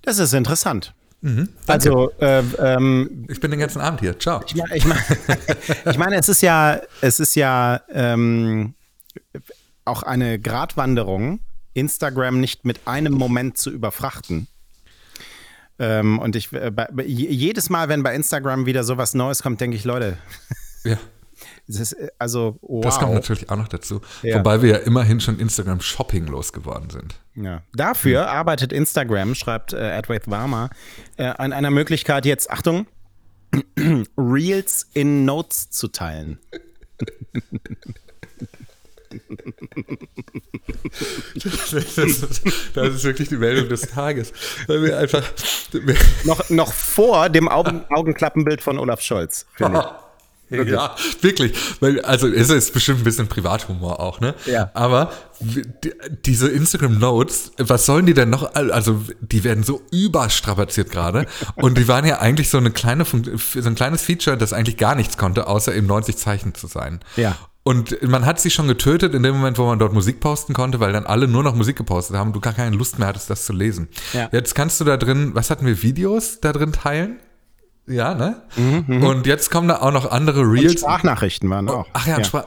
Das 0.05 0.19
ist 0.19 0.33
interessant. 0.33 0.95
Mhm, 1.21 1.49
also, 1.67 2.11
äh, 2.21 2.43
ähm, 2.59 3.27
ich 3.31 3.41
bin 3.41 3.51
den 3.51 3.59
ganzen 3.61 3.81
Abend 3.81 4.01
hier. 4.01 4.19
Ciao. 4.19 4.43
Ich, 4.47 4.55
ich, 4.75 4.85
mein, 4.85 4.99
ich 5.91 5.97
meine, 5.97 6.17
es 6.17 6.29
ist 6.29 6.43
ja, 6.43 6.81
es 7.01 7.19
ist 7.19 7.35
ja 7.35 7.81
ähm, 7.89 8.75
auch 9.87 10.03
eine 10.03 10.39
Gratwanderung, 10.39 11.41
Instagram 11.73 12.41
nicht 12.41 12.67
mit 12.67 12.87
einem 12.87 13.15
Moment 13.15 13.57
zu 13.57 13.71
überfrachten. 13.71 14.49
Ähm, 15.79 16.19
und 16.19 16.37
ich, 16.37 16.53
äh, 16.53 16.71
bei, 16.71 16.89
jedes 17.05 17.71
Mal, 17.71 17.89
wenn 17.89 18.03
bei 18.03 18.15
Instagram 18.15 18.67
wieder 18.67 18.85
sowas 18.85 19.15
Neues 19.15 19.43
kommt, 19.43 19.61
denke 19.61 19.77
ich, 19.77 19.85
Leute. 19.85 20.19
Ja. 20.85 20.99
Das, 21.67 21.93
äh, 21.93 22.09
also, 22.19 22.59
wow. 22.61 22.83
Das 22.85 22.99
kommt 22.99 23.15
natürlich 23.15 23.51
auch 23.51 23.57
noch 23.57 23.69
dazu. 23.69 24.01
Ja. 24.23 24.39
Wobei 24.39 24.63
wir 24.63 24.71
ja 24.71 24.77
immerhin 24.79 25.21
schon 25.21 25.39
Instagram 25.39 25.81
Shopping 25.81 26.27
losgeworden 26.27 26.91
sind. 26.91 27.15
Ja. 27.35 27.63
Dafür 27.75 28.23
hm. 28.23 28.29
arbeitet 28.29 28.73
Instagram, 28.73 29.35
schreibt 29.35 29.73
äh, 29.73 29.97
Edward 29.97 30.31
Warmer, 30.31 30.71
äh, 31.17 31.25
an 31.25 31.53
einer 31.53 31.71
Möglichkeit 31.71 32.27
jetzt, 32.27 32.51
Achtung, 32.51 32.87
Reels 34.17 34.89
in 34.95 35.25
Notes 35.25 35.71
zu 35.71 35.89
teilen. 35.89 36.39
Das 41.35 41.73
ist, 41.73 41.99
das, 42.75 42.95
ist, 42.95 43.05
wirklich 43.05 43.29
die 43.29 43.37
Meldung 43.37 43.69
des 43.69 43.83
Tages. 43.83 44.33
Weil 44.67 44.83
wir 44.83 44.99
einfach. 44.99 45.23
noch, 46.25 46.51
noch 46.51 46.73
vor 46.73 47.29
dem 47.29 47.49
Augen, 47.49 47.85
Augenklappenbild 47.91 48.61
von 48.61 48.79
Olaf 48.79 49.01
Scholz, 49.01 49.47
finde 49.55 49.81
ich. 49.81 49.85
Ja, 50.51 50.95
wirklich. 51.21 51.55
Weil, 51.81 52.01
also 52.05 52.29
es 52.29 52.51
ist 52.51 52.73
bestimmt 52.73 53.01
ein 53.01 53.05
bisschen 53.05 53.29
Privathumor 53.29 54.01
auch, 54.01 54.21
ne? 54.21 54.35
Ja. 54.47 54.71
Aber 54.75 55.13
diese 56.25 56.49
Instagram 56.49 56.99
Notes, 56.99 57.53
was 57.59 57.87
sollen 57.87 58.07
die 58.07 58.15
denn 58.15 58.31
noch? 58.31 58.55
Also 58.55 59.03
die 59.21 59.45
werden 59.45 59.65
so 59.65 59.83
überstrapaziert 59.91 60.91
gerade. 60.91 61.27
und 61.57 61.79
die 61.79 61.89
waren 61.89 62.05
ja 62.05 62.19
eigentlich 62.19 62.51
so 62.51 62.59
eine 62.59 62.71
kleine, 62.71 63.05
so 63.05 63.69
ein 63.69 63.75
kleines 63.75 64.03
Feature, 64.03 64.37
das 64.37 64.53
eigentlich 64.53 64.77
gar 64.77 64.95
nichts 64.95 65.17
konnte, 65.17 65.47
außer 65.47 65.75
eben 65.75 65.87
90 65.87 66.17
Zeichen 66.17 66.55
zu 66.55 66.67
sein. 66.67 67.01
Ja. 67.17 67.37
Und 67.67 68.03
man 68.03 68.27
hat 68.27 68.39
sie 68.39 68.51
schon 68.51 68.69
getötet 68.69 69.15
in 69.15 69.23
dem 69.23 69.37
Moment, 69.37 69.57
wo 69.57 69.65
man 69.65 69.79
dort 69.79 69.95
Musik 69.95 70.21
posten 70.21 70.53
konnte, 70.53 70.81
weil 70.81 70.93
dann 70.93 71.07
alle 71.07 71.27
nur 71.27 71.43
noch 71.43 71.55
Musik 71.55 71.77
gepostet 71.77 72.15
haben, 72.15 72.35
du 72.35 72.41
gar 72.41 72.53
keine 72.53 72.77
Lust 72.77 72.99
mehr 72.99 73.09
hattest, 73.09 73.31
das 73.31 73.47
zu 73.47 73.55
lesen. 73.55 73.89
Ja. 74.13 74.29
Jetzt 74.33 74.55
kannst 74.55 74.81
du 74.81 74.85
da 74.85 74.99
drin, 74.99 75.31
was 75.33 75.49
hatten 75.49 75.65
wir, 75.65 75.83
Videos 75.83 76.41
da 76.41 76.53
drin 76.53 76.73
teilen? 76.73 77.19
Ja, 77.87 78.15
ne? 78.15 78.43
Mhm, 78.57 78.85
mhm, 78.87 79.03
und 79.05 79.27
jetzt 79.27 79.51
kommen 79.51 79.69
da 79.69 79.81
auch 79.81 79.93
noch 79.93 80.11
andere 80.11 80.41
Reels. 80.41 80.73
Und 80.73 80.81
Sprachnachrichten 80.81 81.51
waren 81.51 81.69
auch. 81.69 81.87
Ach 81.93 82.07
ja, 82.07 82.19
ja. 82.19 82.25
Sprach 82.25 82.47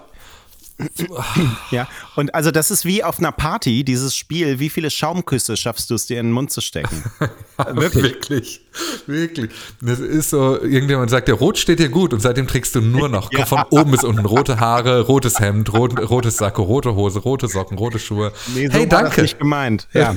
ja, 1.72 1.88
und 2.16 2.36
also 2.36 2.52
das 2.52 2.70
ist 2.70 2.86
wie 2.86 3.04
auf 3.04 3.18
einer 3.18 3.32
Party, 3.32 3.84
dieses 3.84 4.16
Spiel, 4.16 4.60
wie 4.60 4.70
viele 4.70 4.92
Schaumküsse 4.92 5.58
schaffst 5.58 5.90
du 5.90 5.96
es 5.96 6.06
dir 6.06 6.20
in 6.20 6.28
den 6.28 6.34
Mund 6.34 6.52
zu 6.52 6.62
stecken? 6.62 7.04
wirklich. 7.58 8.04
wirklich. 8.04 8.62
Wirklich. 9.08 9.52
Das 9.82 10.00
ist 10.00 10.30
so, 10.30 10.62
irgendjemand 10.62 11.10
sagt, 11.10 11.28
der 11.28 11.36
Rot 11.36 11.58
steht 11.58 11.80
dir 11.80 11.90
gut 11.90 12.14
und 12.14 12.22
seitdem 12.22 12.48
trägst 12.48 12.76
du 12.76 12.82
nur 12.82 13.10
noch 13.10 13.32
ja. 13.32 13.46
von 13.46 13.64
oben 13.70 13.92
bis 13.92 14.04
unten 14.04 14.26
rote 14.26 14.60
Haare, 14.60 15.02
rotes 15.02 15.40
Hemd, 15.40 15.74
rot, 15.74 16.00
rotes 16.10 16.38
Sakko, 16.38 16.64
rote 16.64 16.96
Hose, 16.96 17.20
rote 17.20 17.48
Socken, 17.48 17.78
rote 17.78 18.00
Schuhe. 18.00 18.32
Nee, 18.54 18.68
so 18.68 18.74
hey, 18.74 18.88
danke. 18.88 19.10
Das 19.10 19.18
nicht 19.18 19.40
gemeint. 19.40 19.88
Ja. 19.94 20.16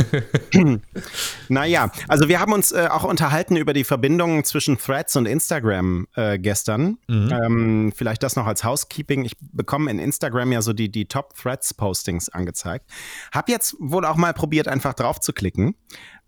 naja, 1.49 1.91
also 2.09 2.29
wir 2.29 2.41
haben 2.41 2.53
uns 2.53 2.73
äh, 2.73 2.89
auch 2.91 3.05
unterhalten 3.05 3.57
über 3.57 3.73
die 3.73 3.85
Verbindungen 3.85 4.45
zwischen 4.45 4.79
Threads 4.79 5.17
und 5.17 5.27
Instagram 5.27 6.07
äh, 6.15 6.39
gestern. 6.39 6.99
Mhm. 7.09 7.33
Ähm, 7.33 7.93
vielleicht 7.95 8.23
das 8.23 8.37
noch 8.37 8.47
als 8.47 8.65
Housekeeping. 8.65 9.25
Ich 9.25 9.37
bekomme 9.41 9.91
in 9.91 9.99
Instagram 9.99 10.53
ja 10.53 10.63
so 10.63 10.73
die, 10.73 10.91
die 10.91 11.07
Top-Threads-Postings 11.07 12.29
angezeigt. 12.29 12.87
Hab 13.33 13.49
jetzt 13.49 13.77
wohl 13.79 14.05
auch 14.05 14.17
mal 14.17 14.33
probiert, 14.35 14.69
einfach 14.69 14.95
drauf 14.95 15.21
zu 15.21 15.33
klicken. 15.33 15.75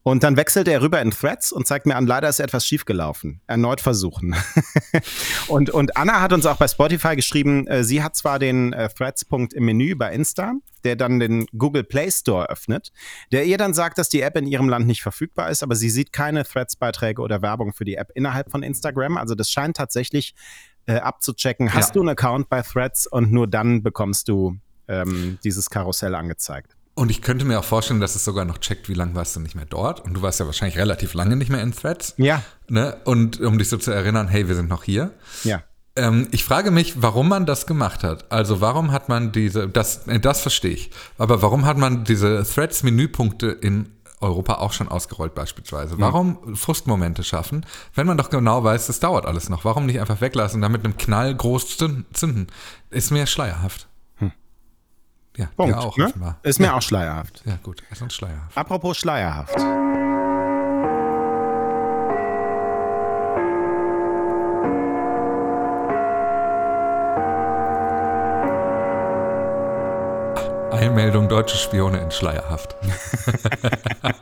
Und 0.04 0.24
dann 0.24 0.36
wechselt 0.36 0.66
er 0.66 0.82
rüber 0.82 1.00
in 1.00 1.12
Threads 1.12 1.52
und 1.52 1.66
zeigt 1.66 1.86
mir 1.86 1.94
an, 1.94 2.06
leider 2.06 2.28
ist 2.28 2.40
etwas 2.40 2.66
schiefgelaufen. 2.66 3.40
Erneut 3.46 3.80
versuchen. 3.80 4.34
und, 5.48 5.70
und 5.70 5.96
Anna 5.96 6.20
hat 6.20 6.32
uns 6.32 6.44
auch 6.44 6.56
bei 6.56 6.66
Spotify 6.66 7.14
geschrieben, 7.14 7.68
äh, 7.68 7.84
sie 7.84 8.02
hat 8.02 8.16
zwar 8.16 8.40
den 8.40 8.72
äh, 8.72 8.88
Threads-Punkt 8.88 9.54
im 9.54 9.64
Menü 9.64 9.94
bei 9.94 10.12
Insta, 10.12 10.54
der 10.82 10.96
dann 10.96 11.20
den 11.20 11.46
Google 11.56 11.84
Play 11.84 12.10
Store 12.10 12.48
öffnet, 12.48 12.92
der 13.30 13.44
ihr 13.44 13.58
dann 13.58 13.74
sagt, 13.74 13.98
dass 13.98 14.08
die 14.08 14.22
App 14.22 14.36
in 14.36 14.46
ihrem 14.46 14.68
Land 14.68 14.86
nicht 14.88 15.02
verfügbar 15.02 15.50
ist, 15.50 15.62
aber 15.62 15.76
sie 15.76 15.90
sieht 15.90 16.12
keine 16.12 16.44
Threads-Beiträge 16.44 17.22
oder 17.22 17.40
Werbung 17.40 17.72
für 17.72 17.84
die 17.84 17.94
App 17.94 18.10
innerhalb 18.14 18.50
von 18.50 18.64
Instagram. 18.64 19.16
Also 19.16 19.36
das 19.36 19.50
scheint 19.50 19.76
tatsächlich 19.76 20.34
äh, 20.86 20.96
abzuchecken, 20.96 21.72
hast 21.74 21.90
ja. 21.90 21.94
du 21.94 22.00
einen 22.00 22.08
Account 22.08 22.48
bei 22.48 22.62
Threads 22.62 23.06
und 23.06 23.30
nur 23.30 23.46
dann 23.46 23.84
bekommst 23.84 24.26
du 24.26 24.56
ähm, 24.88 25.38
dieses 25.44 25.70
Karussell 25.70 26.16
angezeigt. 26.16 26.76
Und 26.94 27.10
ich 27.10 27.22
könnte 27.22 27.44
mir 27.44 27.58
auch 27.58 27.64
vorstellen, 27.64 28.00
dass 28.00 28.16
es 28.16 28.24
sogar 28.24 28.44
noch 28.44 28.58
checkt, 28.58 28.88
wie 28.88 28.94
lange 28.94 29.14
warst 29.14 29.34
du 29.34 29.40
nicht 29.40 29.54
mehr 29.54 29.64
dort. 29.64 30.00
Und 30.00 30.14
du 30.14 30.22
warst 30.22 30.40
ja 30.40 30.46
wahrscheinlich 30.46 30.78
relativ 30.78 31.14
lange 31.14 31.36
nicht 31.36 31.50
mehr 31.50 31.62
in 31.62 31.72
Threads. 31.72 32.14
Ja. 32.18 32.42
Ne? 32.68 32.96
Und 33.04 33.40
um 33.40 33.58
dich 33.58 33.70
so 33.70 33.78
zu 33.78 33.90
erinnern, 33.90 34.28
hey, 34.28 34.46
wir 34.46 34.54
sind 34.54 34.68
noch 34.68 34.84
hier. 34.84 35.12
Ja. 35.42 35.62
Ähm, 35.96 36.28
ich 36.32 36.44
frage 36.44 36.70
mich, 36.70 37.00
warum 37.00 37.28
man 37.28 37.46
das 37.46 37.66
gemacht 37.66 38.02
hat. 38.02 38.30
Also 38.30 38.60
warum 38.60 38.92
hat 38.92 39.08
man 39.08 39.32
diese, 39.32 39.68
das, 39.68 40.06
äh, 40.06 40.20
das 40.20 40.42
verstehe 40.42 40.72
ich. 40.72 40.90
Aber 41.16 41.40
warum 41.40 41.64
hat 41.64 41.78
man 41.78 42.04
diese 42.04 42.44
Threads-Menüpunkte 42.44 43.48
in 43.48 43.88
Europa 44.22 44.54
auch 44.54 44.72
schon 44.72 44.88
ausgerollt 44.88 45.34
beispielsweise. 45.34 45.98
Warum 45.98 46.56
Frustmomente 46.56 47.24
schaffen, 47.24 47.66
wenn 47.94 48.06
man 48.06 48.16
doch 48.16 48.30
genau 48.30 48.62
weiß, 48.62 48.86
das 48.86 49.00
dauert 49.00 49.26
alles 49.26 49.48
noch? 49.48 49.64
Warum 49.64 49.86
nicht 49.86 50.00
einfach 50.00 50.20
weglassen 50.20 50.58
und 50.58 50.62
dann 50.62 50.72
mit 50.72 50.84
einem 50.84 50.96
Knall 50.96 51.34
groß 51.34 51.76
zünden? 51.76 52.46
Ist 52.90 53.10
mir 53.10 53.26
schleierhaft. 53.26 53.88
Ja, 55.36 55.46
Punkt, 55.56 55.74
auch 55.76 55.96
ne? 55.96 56.36
Ist 56.42 56.60
mir 56.60 56.66
ja. 56.66 56.76
auch 56.76 56.82
schleierhaft. 56.82 57.42
Ja, 57.46 57.56
gut, 57.62 57.82
ist 57.90 58.02
uns 58.02 58.14
schleierhaft. 58.14 58.56
Apropos 58.56 58.98
schleierhaft. 58.98 59.56
Einmeldung 70.70 71.28
deutsche 71.28 71.56
Spione 71.56 72.00
in 72.00 72.10
Schleierhaft. 72.10 72.76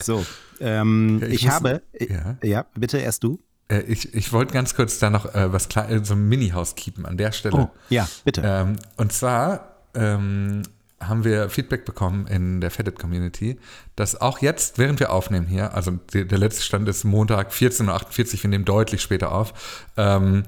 so, 0.00 0.24
ähm, 0.60 1.20
ich, 1.26 1.34
ich 1.34 1.44
muss, 1.44 1.54
habe, 1.54 1.82
ja. 1.98 2.38
ja. 2.42 2.66
bitte 2.74 2.98
erst 2.98 3.24
du. 3.24 3.40
Äh, 3.68 3.80
ich, 3.82 4.14
ich 4.14 4.32
wollte 4.32 4.52
ganz 4.52 4.74
kurz 4.74 4.98
da 4.98 5.10
noch 5.10 5.34
äh, 5.34 5.52
was 5.52 5.68
klar, 5.68 5.86
so 6.04 6.14
ein 6.14 6.28
Mini-Haus 6.28 6.74
keepen 6.74 7.06
an 7.06 7.16
der 7.16 7.32
Stelle. 7.32 7.56
Oh, 7.56 7.70
ja, 7.88 8.08
bitte. 8.24 8.42
Ähm, 8.44 8.76
und 8.96 9.12
zwar 9.12 9.76
ähm, 9.94 10.62
haben 11.00 11.24
wir 11.24 11.48
Feedback 11.48 11.84
bekommen 11.84 12.26
in 12.26 12.60
der 12.60 12.70
Fedit-Community, 12.70 13.58
dass 13.96 14.20
auch 14.20 14.40
jetzt, 14.40 14.78
während 14.78 15.00
wir 15.00 15.12
aufnehmen 15.12 15.46
hier, 15.46 15.74
also 15.74 15.92
die, 16.12 16.26
der 16.26 16.38
letzte 16.38 16.62
Stand 16.62 16.88
ist 16.88 17.04
Montag 17.04 17.52
14.48 17.52 17.88
Uhr, 18.34 18.42
wir 18.42 18.50
nehmen 18.50 18.64
deutlich 18.64 19.02
später 19.02 19.32
auf, 19.32 19.90
ähm, 19.96 20.44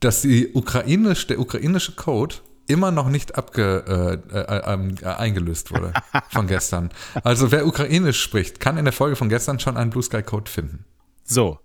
dass 0.00 0.22
die 0.22 0.52
ukrainisch, 0.52 1.26
der 1.26 1.40
ukrainische 1.40 1.92
Code 1.92 2.36
immer 2.66 2.90
noch 2.90 3.08
nicht 3.08 3.36
abge, 3.36 4.20
äh, 4.30 4.36
äh, 4.36 5.00
äh, 5.02 5.06
eingelöst 5.06 5.72
wurde 5.72 5.94
von 6.28 6.46
gestern. 6.46 6.90
Also 7.24 7.50
wer 7.50 7.66
Ukrainisch 7.66 8.20
spricht, 8.20 8.60
kann 8.60 8.76
in 8.76 8.84
der 8.84 8.92
Folge 8.92 9.16
von 9.16 9.30
gestern 9.30 9.58
schon 9.58 9.76
einen 9.76 9.90
Blue 9.90 10.02
Sky 10.02 10.22
Code 10.22 10.50
finden. 10.50 10.84
So. 11.24 11.58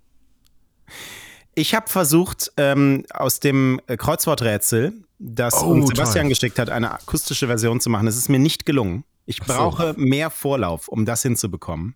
Ich 1.55 1.75
habe 1.75 1.87
versucht, 1.89 2.51
ähm, 2.57 3.05
aus 3.13 3.39
dem 3.39 3.79
Kreuzworträtsel, 3.85 4.93
das 5.19 5.61
oh, 5.61 5.67
uns 5.67 5.87
Sebastian 5.87 6.25
toll. 6.25 6.29
geschickt 6.29 6.59
hat, 6.59 6.69
eine 6.69 6.91
akustische 6.91 7.47
Version 7.47 7.79
zu 7.79 7.89
machen. 7.89 8.07
Es 8.07 8.17
ist 8.17 8.29
mir 8.29 8.39
nicht 8.39 8.65
gelungen. 8.65 9.03
Ich 9.25 9.37
so. 9.37 9.53
brauche 9.53 9.93
mehr 9.97 10.29
Vorlauf, 10.29 10.87
um 10.87 11.05
das 11.05 11.21
hinzubekommen. 11.21 11.95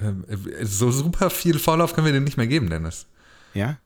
Ähm, 0.00 0.24
so 0.62 0.90
super 0.90 1.30
viel 1.30 1.58
Vorlauf 1.58 1.94
können 1.94 2.06
wir 2.06 2.12
dir 2.12 2.20
nicht 2.20 2.36
mehr 2.36 2.46
geben, 2.46 2.70
Dennis. 2.70 3.06
Ja? 3.54 3.78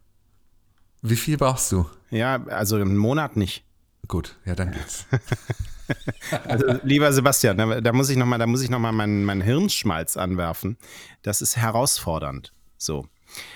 Wie 1.02 1.16
viel 1.16 1.37
brauchst 1.37 1.72
du? 1.72 1.87
Ja, 2.11 2.44
also 2.46 2.76
einen 2.76 2.96
Monat 2.96 3.37
nicht. 3.37 3.64
Gut, 4.07 4.37
ja, 4.44 4.55
dann 4.55 4.72
geht's. 4.72 5.07
also, 6.44 6.66
lieber 6.83 7.12
Sebastian, 7.12 7.57
da, 7.57 7.81
da 7.81 7.92
muss 7.92 8.09
ich 8.09 8.16
nochmal, 8.16 8.38
da 8.38 8.46
muss 8.46 8.62
ich 8.62 8.70
noch 8.70 8.78
mal 8.78 8.92
meinen, 8.92 9.24
meinen 9.24 9.40
Hirnschmalz 9.40 10.16
anwerfen. 10.16 10.76
Das 11.22 11.42
ist 11.42 11.57
herausfordernd. 11.57 12.52
So. 12.78 13.07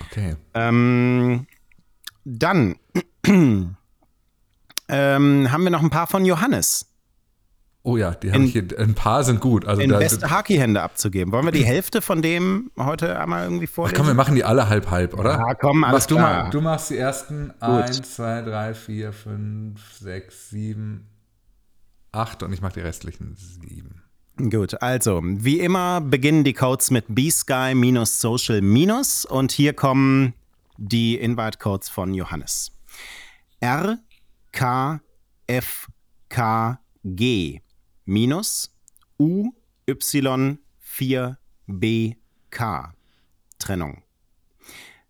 Okay. 0.05 0.35
Ähm, 0.53 1.47
dann 2.25 2.75
ähm, 3.25 3.75
haben 4.89 5.63
wir 5.63 5.69
noch 5.69 5.81
ein 5.81 5.89
paar 5.89 6.07
von 6.07 6.25
Johannes. 6.25 6.87
Oh 7.83 7.95
ja, 7.95 8.11
die 8.11 8.33
habe 8.33 8.43
ich 8.43 8.51
hier. 8.51 8.67
Ein 8.77 8.95
paar 8.95 9.23
sind 9.23 9.39
gut. 9.39 9.65
Also 9.65 9.81
in 9.81 9.91
da, 9.91 9.97
beste 9.97 10.29
Haki-Hände 10.29 10.81
abzugeben. 10.81 11.31
Wollen 11.31 11.45
wir 11.45 11.53
die 11.53 11.63
Hälfte 11.65 12.01
von 12.01 12.21
dem 12.21 12.69
heute 12.77 13.17
einmal 13.17 13.45
irgendwie 13.45 13.67
vorlesen? 13.67 13.95
Ach 13.95 13.99
komm, 13.99 14.07
wir 14.07 14.13
machen 14.13 14.35
die 14.35 14.43
alle 14.43 14.67
halb 14.67 14.91
halb, 14.91 15.13
oder? 15.13 15.31
Ja, 15.31 15.53
komm, 15.53 15.85
alles 15.85 16.03
Mach 16.03 16.07
du, 16.07 16.15
klar. 16.15 16.43
mal, 16.43 16.49
du 16.49 16.59
machst 16.59 16.89
die 16.89 16.97
ersten 16.97 17.53
1, 17.61 18.15
2, 18.15 18.41
3, 18.41 18.73
4, 18.73 19.13
5, 19.13 19.93
6, 19.99 20.49
7, 20.49 21.07
8 22.11 22.43
und 22.43 22.51
ich 22.51 22.61
mache 22.61 22.73
die 22.73 22.81
restlichen 22.81 23.37
7. 23.37 24.03
Gut, 24.37 24.79
also 24.83 25.19
wie 25.23 25.59
immer 25.61 25.99
beginnen 25.99 26.43
die 26.43 26.53
Codes 26.53 26.91
mit 26.91 27.05
bsky 27.07 27.73
minus 27.73 28.21
social 28.21 28.61
minus 28.61 29.25
und 29.25 29.51
hier 29.51 29.73
kommen 29.73 30.35
die 30.77 31.15
Invite-Codes 31.15 31.89
von 31.89 32.13
Johannes. 32.13 32.71
R, 33.59 33.97
K, 34.51 35.01
F, 35.47 35.87
K, 36.29 36.79
G 37.03 37.61
minus 38.05 38.71
U, 39.17 39.49
Y, 39.87 40.59
4, 40.81 41.37
B, 41.65 42.13
K. 42.51 42.93
Trennung. 43.57 44.03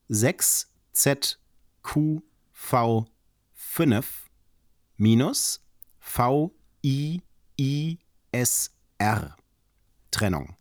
6, 0.07 0.71
Z, 0.93 1.37
Q, 1.83 2.23
V, 2.53 3.05
5 3.53 4.29
minus 4.95 5.61
V, 5.99 6.53
I, 6.81 7.21
I, 7.59 7.99
S, 8.31 8.71
R. 8.97 9.35
Trennung. 10.11 10.55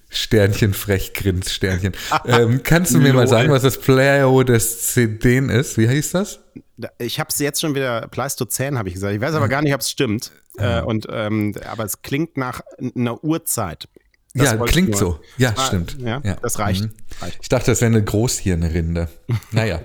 Sternchen 0.09 0.73
frech 0.73 1.13
grins, 1.13 1.53
Sternchen. 1.53 1.93
Ähm, 2.25 2.61
kannst 2.63 2.93
du 2.93 2.99
mir 2.99 3.13
mal 3.13 3.27
sagen, 3.27 3.49
was 3.49 3.61
das 3.63 3.79
Pleistozän 3.79 5.49
ist? 5.49 5.77
Wie 5.77 5.87
hieß 5.87 6.11
das? 6.11 6.39
Da- 6.77 6.89
Ich 6.99 7.17
habe 7.19 7.29
es 7.29 7.39
jetzt 7.39 7.61
schon 7.61 7.75
wieder 7.75 8.07
Pleistozän, 8.09 8.77
habe 8.77 8.89
ich 8.89 8.95
gesagt. 8.95 9.13
Ich 9.15 9.21
weiß 9.21 9.35
aber 9.35 9.47
gar 9.47 9.61
nicht, 9.61 9.73
ob 9.73 9.79
es 9.81 9.89
stimmt. 9.89 10.31
Äh, 10.57 10.81
und, 10.81 11.07
ähm, 11.09 11.55
aber 11.65 11.85
es 11.85 12.01
klingt 12.01 12.35
nach 12.35 12.59
einer 12.95 13.23
Uhrzeit. 13.23 13.87
Das 14.33 14.51
ja, 14.51 14.57
klingt 14.57 14.95
so. 14.95 15.19
Ja, 15.37 15.53
Ah, 15.57 15.67
stimmt. 15.67 15.97
Ja, 15.99 16.21
das 16.41 16.57
reicht. 16.59 16.83
Mhm. 16.83 16.91
reicht. 17.19 17.39
Ich 17.41 17.49
dachte, 17.49 17.71
das 17.71 17.81
wäre 17.81 17.91
eine 17.91 18.01
Großhirnrinde. 18.03 19.09
Naja. 19.51 19.81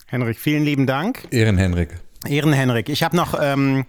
Henrik, 0.08 0.40
vielen 0.40 0.63
lieben 0.63 0.88
Dank. 0.88 1.28
Ehrenhenrik. 1.30 2.00
Ehren 2.26 2.54
Henrik. 2.54 2.90
Ich 2.90 3.04
habe 3.04 3.16
noch 3.16 3.36
ähm, 3.40 3.86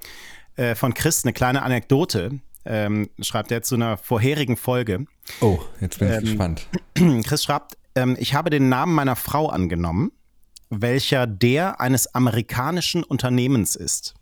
äh, 0.58 0.74
von 0.74 0.92
Chris 0.94 1.24
eine 1.24 1.32
kleine 1.32 1.62
Anekdote. 1.62 2.40
Ähm, 2.64 3.08
schreibt 3.22 3.50
er 3.50 3.62
zu 3.62 3.76
einer 3.76 3.96
vorherigen 3.96 4.56
Folge. 4.58 5.06
Oh, 5.40 5.58
jetzt 5.80 5.98
bin 5.98 6.08
ich 6.08 6.14
Ähm, 6.16 6.24
gespannt. 6.24 6.66
Chris 7.24 7.42
schreibt, 7.44 7.78
ähm, 7.94 8.16
ich 8.18 8.34
habe 8.34 8.50
den 8.50 8.68
Namen 8.68 8.94
meiner 8.94 9.16
Frau 9.16 9.48
angenommen, 9.48 10.12
welcher 10.68 11.26
der 11.26 11.80
eines 11.80 12.14
amerikanischen 12.14 13.04
Unternehmens 13.04 13.74
ist. 13.74 14.14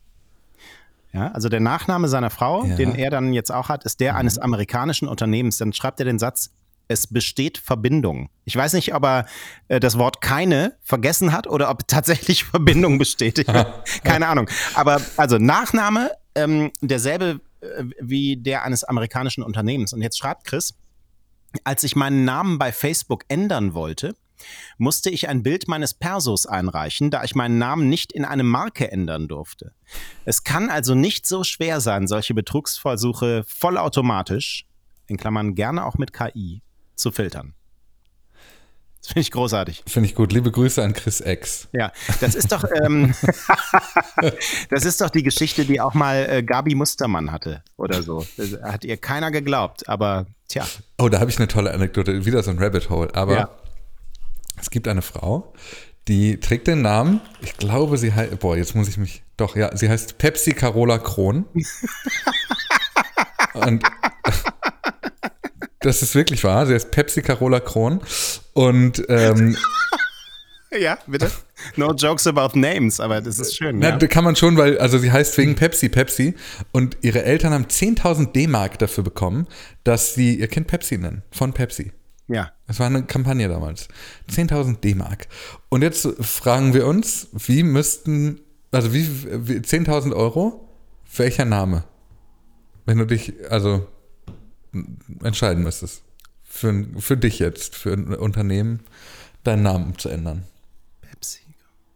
Ja, 1.12 1.32
also 1.32 1.48
der 1.48 1.60
Nachname 1.60 2.08
seiner 2.08 2.30
Frau, 2.30 2.64
Ja. 2.64 2.74
Mhm. 2.74 2.76
den 2.76 2.94
er 2.94 3.10
dann 3.10 3.32
jetzt 3.32 3.50
auch 3.50 3.68
hat, 3.68 3.84
ist 3.84 3.98
der 4.00 4.14
eines 4.16 4.38
amerikanischen 4.38 5.08
Unternehmens. 5.08 5.56
Dann 5.58 5.72
schreibt 5.72 5.98
er 6.00 6.04
den 6.06 6.18
Satz, 6.18 6.50
es 6.88 7.08
besteht 7.08 7.58
Verbindung. 7.58 8.28
Ich 8.44 8.54
weiß 8.54 8.74
nicht, 8.74 8.94
ob 8.94 9.04
er 9.04 9.26
äh, 9.66 9.80
das 9.80 9.98
Wort 9.98 10.20
keine 10.20 10.76
vergessen 10.82 11.32
hat 11.32 11.48
oder 11.48 11.68
ob 11.70 11.88
tatsächlich 11.88 12.44
Verbindung 12.52 12.98
besteht. 12.98 13.38
Ich, 13.40 13.46
keine 14.04 14.28
Ahnung. 14.28 14.48
Aber 14.74 15.00
also 15.16 15.38
Nachname 15.38 16.10
ähm, 16.36 16.70
derselbe 16.80 17.40
äh, 17.60 17.84
wie 18.00 18.36
der 18.36 18.62
eines 18.62 18.84
amerikanischen 18.84 19.42
Unternehmens. 19.42 19.92
Und 19.92 20.02
jetzt 20.02 20.18
schreibt 20.18 20.44
Chris, 20.44 20.74
als 21.64 21.82
ich 21.82 21.96
meinen 21.96 22.24
Namen 22.24 22.58
bei 22.58 22.70
Facebook 22.70 23.24
ändern 23.28 23.74
wollte, 23.74 24.14
musste 24.76 25.08
ich 25.08 25.28
ein 25.28 25.42
Bild 25.42 25.66
meines 25.66 25.94
Persos 25.94 26.46
einreichen, 26.46 27.10
da 27.10 27.24
ich 27.24 27.34
meinen 27.34 27.58
Namen 27.58 27.88
nicht 27.88 28.12
in 28.12 28.26
eine 28.26 28.42
Marke 28.42 28.92
ändern 28.92 29.28
durfte. 29.28 29.72
Es 30.26 30.44
kann 30.44 30.68
also 30.68 30.94
nicht 30.94 31.26
so 31.26 31.42
schwer 31.42 31.80
sein, 31.80 32.06
solche 32.06 32.34
Betrugsversuche 32.34 33.44
vollautomatisch, 33.46 34.66
in 35.06 35.16
Klammern 35.16 35.54
gerne 35.54 35.86
auch 35.86 35.96
mit 35.96 36.12
KI, 36.12 36.62
zu 36.96 37.12
filtern. 37.12 37.54
Das 39.06 39.12
finde 39.12 39.20
ich 39.20 39.30
großartig. 39.30 39.84
Finde 39.86 40.08
ich 40.08 40.16
gut. 40.16 40.32
Liebe 40.32 40.50
Grüße 40.50 40.82
an 40.82 40.92
Chris 40.92 41.20
X. 41.20 41.68
Ja, 41.72 41.92
das 42.20 42.34
ist 42.34 42.50
doch, 42.50 42.64
ähm, 42.82 43.14
das 44.70 44.84
ist 44.84 45.00
doch 45.00 45.10
die 45.10 45.22
Geschichte, 45.22 45.64
die 45.64 45.80
auch 45.80 45.94
mal 45.94 46.26
äh, 46.28 46.42
Gabi 46.42 46.74
Mustermann 46.74 47.30
hatte 47.30 47.62
oder 47.76 48.02
so. 48.02 48.26
Das 48.36 48.60
hat 48.64 48.84
ihr 48.84 48.96
keiner 48.96 49.30
geglaubt, 49.30 49.88
aber 49.88 50.26
tja. 50.48 50.66
Oh, 50.98 51.08
da 51.08 51.20
habe 51.20 51.30
ich 51.30 51.38
eine 51.38 51.46
tolle 51.46 51.72
Anekdote. 51.72 52.26
Wieder 52.26 52.42
so 52.42 52.50
ein 52.50 52.58
Rabbit 52.58 52.90
Hole. 52.90 53.14
Aber 53.14 53.32
ja. 53.32 53.48
es 54.60 54.70
gibt 54.70 54.88
eine 54.88 55.02
Frau, 55.02 55.52
die 56.08 56.40
trägt 56.40 56.66
den 56.66 56.82
Namen, 56.82 57.20
ich 57.42 57.56
glaube, 57.56 57.98
sie 57.98 58.12
heißt, 58.12 58.40
boah, 58.40 58.56
jetzt 58.56 58.74
muss 58.74 58.88
ich 58.88 58.98
mich, 58.98 59.22
doch, 59.36 59.54
ja, 59.54 59.76
sie 59.76 59.88
heißt 59.88 60.18
Pepsi 60.18 60.52
Carola 60.52 60.98
Kron. 60.98 61.44
Und 63.54 63.84
das 65.86 66.02
ist 66.02 66.14
wirklich 66.14 66.42
wahr. 66.44 66.66
Sie 66.66 66.74
heißt 66.74 66.90
Pepsi 66.90 67.22
Carola 67.22 67.60
Kron. 67.60 68.00
Und 68.52 69.04
ähm, 69.08 69.56
ja, 70.78 70.98
bitte. 71.06 71.30
No 71.76 71.92
jokes 71.94 72.26
about 72.26 72.58
names, 72.58 73.00
aber 73.00 73.20
das 73.20 73.38
ist 73.38 73.56
schön. 73.56 73.78
Na, 73.78 73.90
ja. 73.90 74.06
Kann 74.08 74.24
man 74.24 74.36
schon, 74.36 74.56
weil, 74.56 74.78
also 74.78 74.98
sie 74.98 75.12
heißt 75.12 75.38
wegen 75.38 75.54
Pepsi 75.54 75.88
Pepsi 75.88 76.34
und 76.72 76.98
ihre 77.02 77.22
Eltern 77.22 77.52
haben 77.52 77.66
10.000 77.66 78.32
D-Mark 78.32 78.78
dafür 78.78 79.04
bekommen, 79.04 79.46
dass 79.84 80.14
sie 80.14 80.34
ihr 80.34 80.48
Kind 80.48 80.66
Pepsi 80.66 80.98
nennen. 80.98 81.22
Von 81.30 81.52
Pepsi. 81.52 81.92
Ja. 82.28 82.50
Das 82.66 82.80
war 82.80 82.86
eine 82.86 83.04
Kampagne 83.04 83.48
damals. 83.48 83.88
10.000 84.30 84.80
D-Mark. 84.80 85.28
Und 85.68 85.82
jetzt 85.82 86.08
fragen 86.20 86.74
wir 86.74 86.86
uns, 86.86 87.28
wie 87.32 87.62
müssten, 87.62 88.40
also 88.72 88.92
wie, 88.92 89.08
wie 89.48 89.58
10.000 89.58 90.12
Euro, 90.14 90.68
welcher 91.16 91.44
Name? 91.44 91.84
Wenn 92.84 92.98
du 92.98 93.06
dich, 93.06 93.34
also 93.50 93.86
entscheiden 95.22 95.62
müsstest, 95.62 96.02
für, 96.44 96.86
für 96.98 97.16
dich 97.16 97.38
jetzt, 97.38 97.76
für 97.76 97.92
ein 97.92 98.14
Unternehmen, 98.14 98.80
deinen 99.44 99.62
Namen 99.62 99.98
zu 99.98 100.08
ändern. 100.08 100.44
Pepsi. 101.00 101.40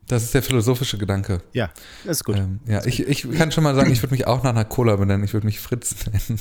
Das 0.07 0.25
ist 0.25 0.35
der 0.35 0.43
philosophische 0.43 0.99
Gedanke. 0.99 1.41
Ja, 1.53 1.71
das 2.05 2.19
ist 2.19 2.25
gut. 2.25 2.37
Ähm, 2.37 2.61
ja, 2.67 2.85
ich, 2.85 3.07
ich 3.07 3.31
kann 3.33 3.53
schon 3.53 3.65
mal 3.65 3.75
sagen, 3.75 3.93
ich 3.93 4.03
würde 4.03 4.13
mich 4.13 4.27
auch 4.27 4.43
nach 4.43 4.51
einer 4.51 4.65
Cola 4.65 4.97
benennen. 4.97 5.25
Ich 5.25 5.33
würde 5.33 5.47
mich 5.47 5.61
Fritz 5.61 5.95
nennen. 6.07 6.41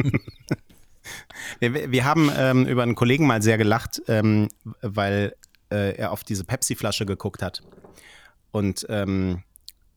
wir, 1.60 1.90
wir, 1.92 2.04
haben 2.04 2.30
ähm, 2.36 2.66
über 2.66 2.82
einen 2.82 2.94
Kollegen 2.94 3.26
mal 3.26 3.42
sehr 3.42 3.58
gelacht, 3.58 4.00
ähm, 4.08 4.48
weil 4.80 5.34
äh, 5.70 5.96
er 5.96 6.12
auf 6.12 6.24
diese 6.24 6.44
Pepsi-Flasche 6.44 7.06
geguckt 7.06 7.42
hat. 7.42 7.62
Und 8.50 8.86
ähm, 8.88 9.42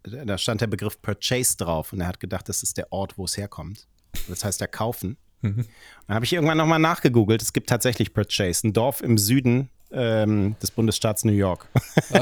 da 0.03 0.37
stand 0.37 0.61
der 0.61 0.67
Begriff 0.67 1.01
Purchase 1.01 1.57
drauf 1.57 1.93
und 1.93 2.01
er 2.01 2.07
hat 2.07 2.19
gedacht, 2.19 2.49
das 2.49 2.63
ist 2.63 2.77
der 2.77 2.91
Ort, 2.91 3.17
wo 3.17 3.25
es 3.25 3.37
herkommt. 3.37 3.87
Das 4.27 4.43
heißt 4.43 4.61
ja 4.61 4.67
kaufen. 4.67 5.17
Mhm. 5.41 5.65
Dann 6.07 6.15
habe 6.15 6.25
ich 6.25 6.33
irgendwann 6.33 6.57
nochmal 6.57 6.79
nachgegoogelt. 6.79 7.41
Es 7.41 7.53
gibt 7.53 7.69
tatsächlich 7.69 8.13
Purchase, 8.13 8.67
ein 8.67 8.73
Dorf 8.73 9.01
im 9.01 9.17
Süden 9.17 9.69
ähm, 9.91 10.55
des 10.61 10.69
Bundesstaats 10.71 11.25
New 11.25 11.33
York. 11.33 11.67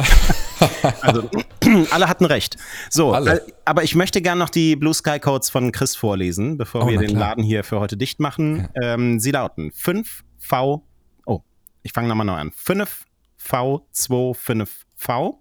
also 1.02 1.30
alle 1.92 2.08
hatten 2.08 2.26
recht. 2.26 2.58
So, 2.90 3.14
alle. 3.14 3.46
Aber 3.66 3.84
ich 3.84 3.94
möchte 3.96 4.22
gerne 4.22 4.40
noch 4.40 4.50
die 4.50 4.76
Blue 4.76 4.94
Sky 4.94 5.20
Codes 5.20 5.50
von 5.50 5.72
Chris 5.72 5.96
vorlesen, 5.96 6.58
bevor 6.58 6.84
oh, 6.86 6.88
wir 6.88 7.00
den 7.00 7.18
Laden 7.18 7.44
hier 7.44 7.64
für 7.64 7.80
heute 7.80 7.98
dicht 7.98 8.20
machen. 8.20 8.70
Ja. 8.76 8.94
Ähm, 8.94 9.20
sie 9.20 9.32
lauten 9.32 9.72
5V, 9.72 10.82
oh, 11.26 11.42
ich 11.84 11.92
fange 11.92 12.08
nochmal 12.08 12.26
neu 12.26 12.36
an. 12.36 12.52
5V25V 12.52 15.36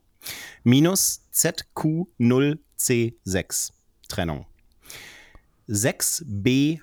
minus 0.65 1.23
ZQ0C6. 1.33 3.71
Trennung. 4.09 4.47
6BHIK 5.69 6.81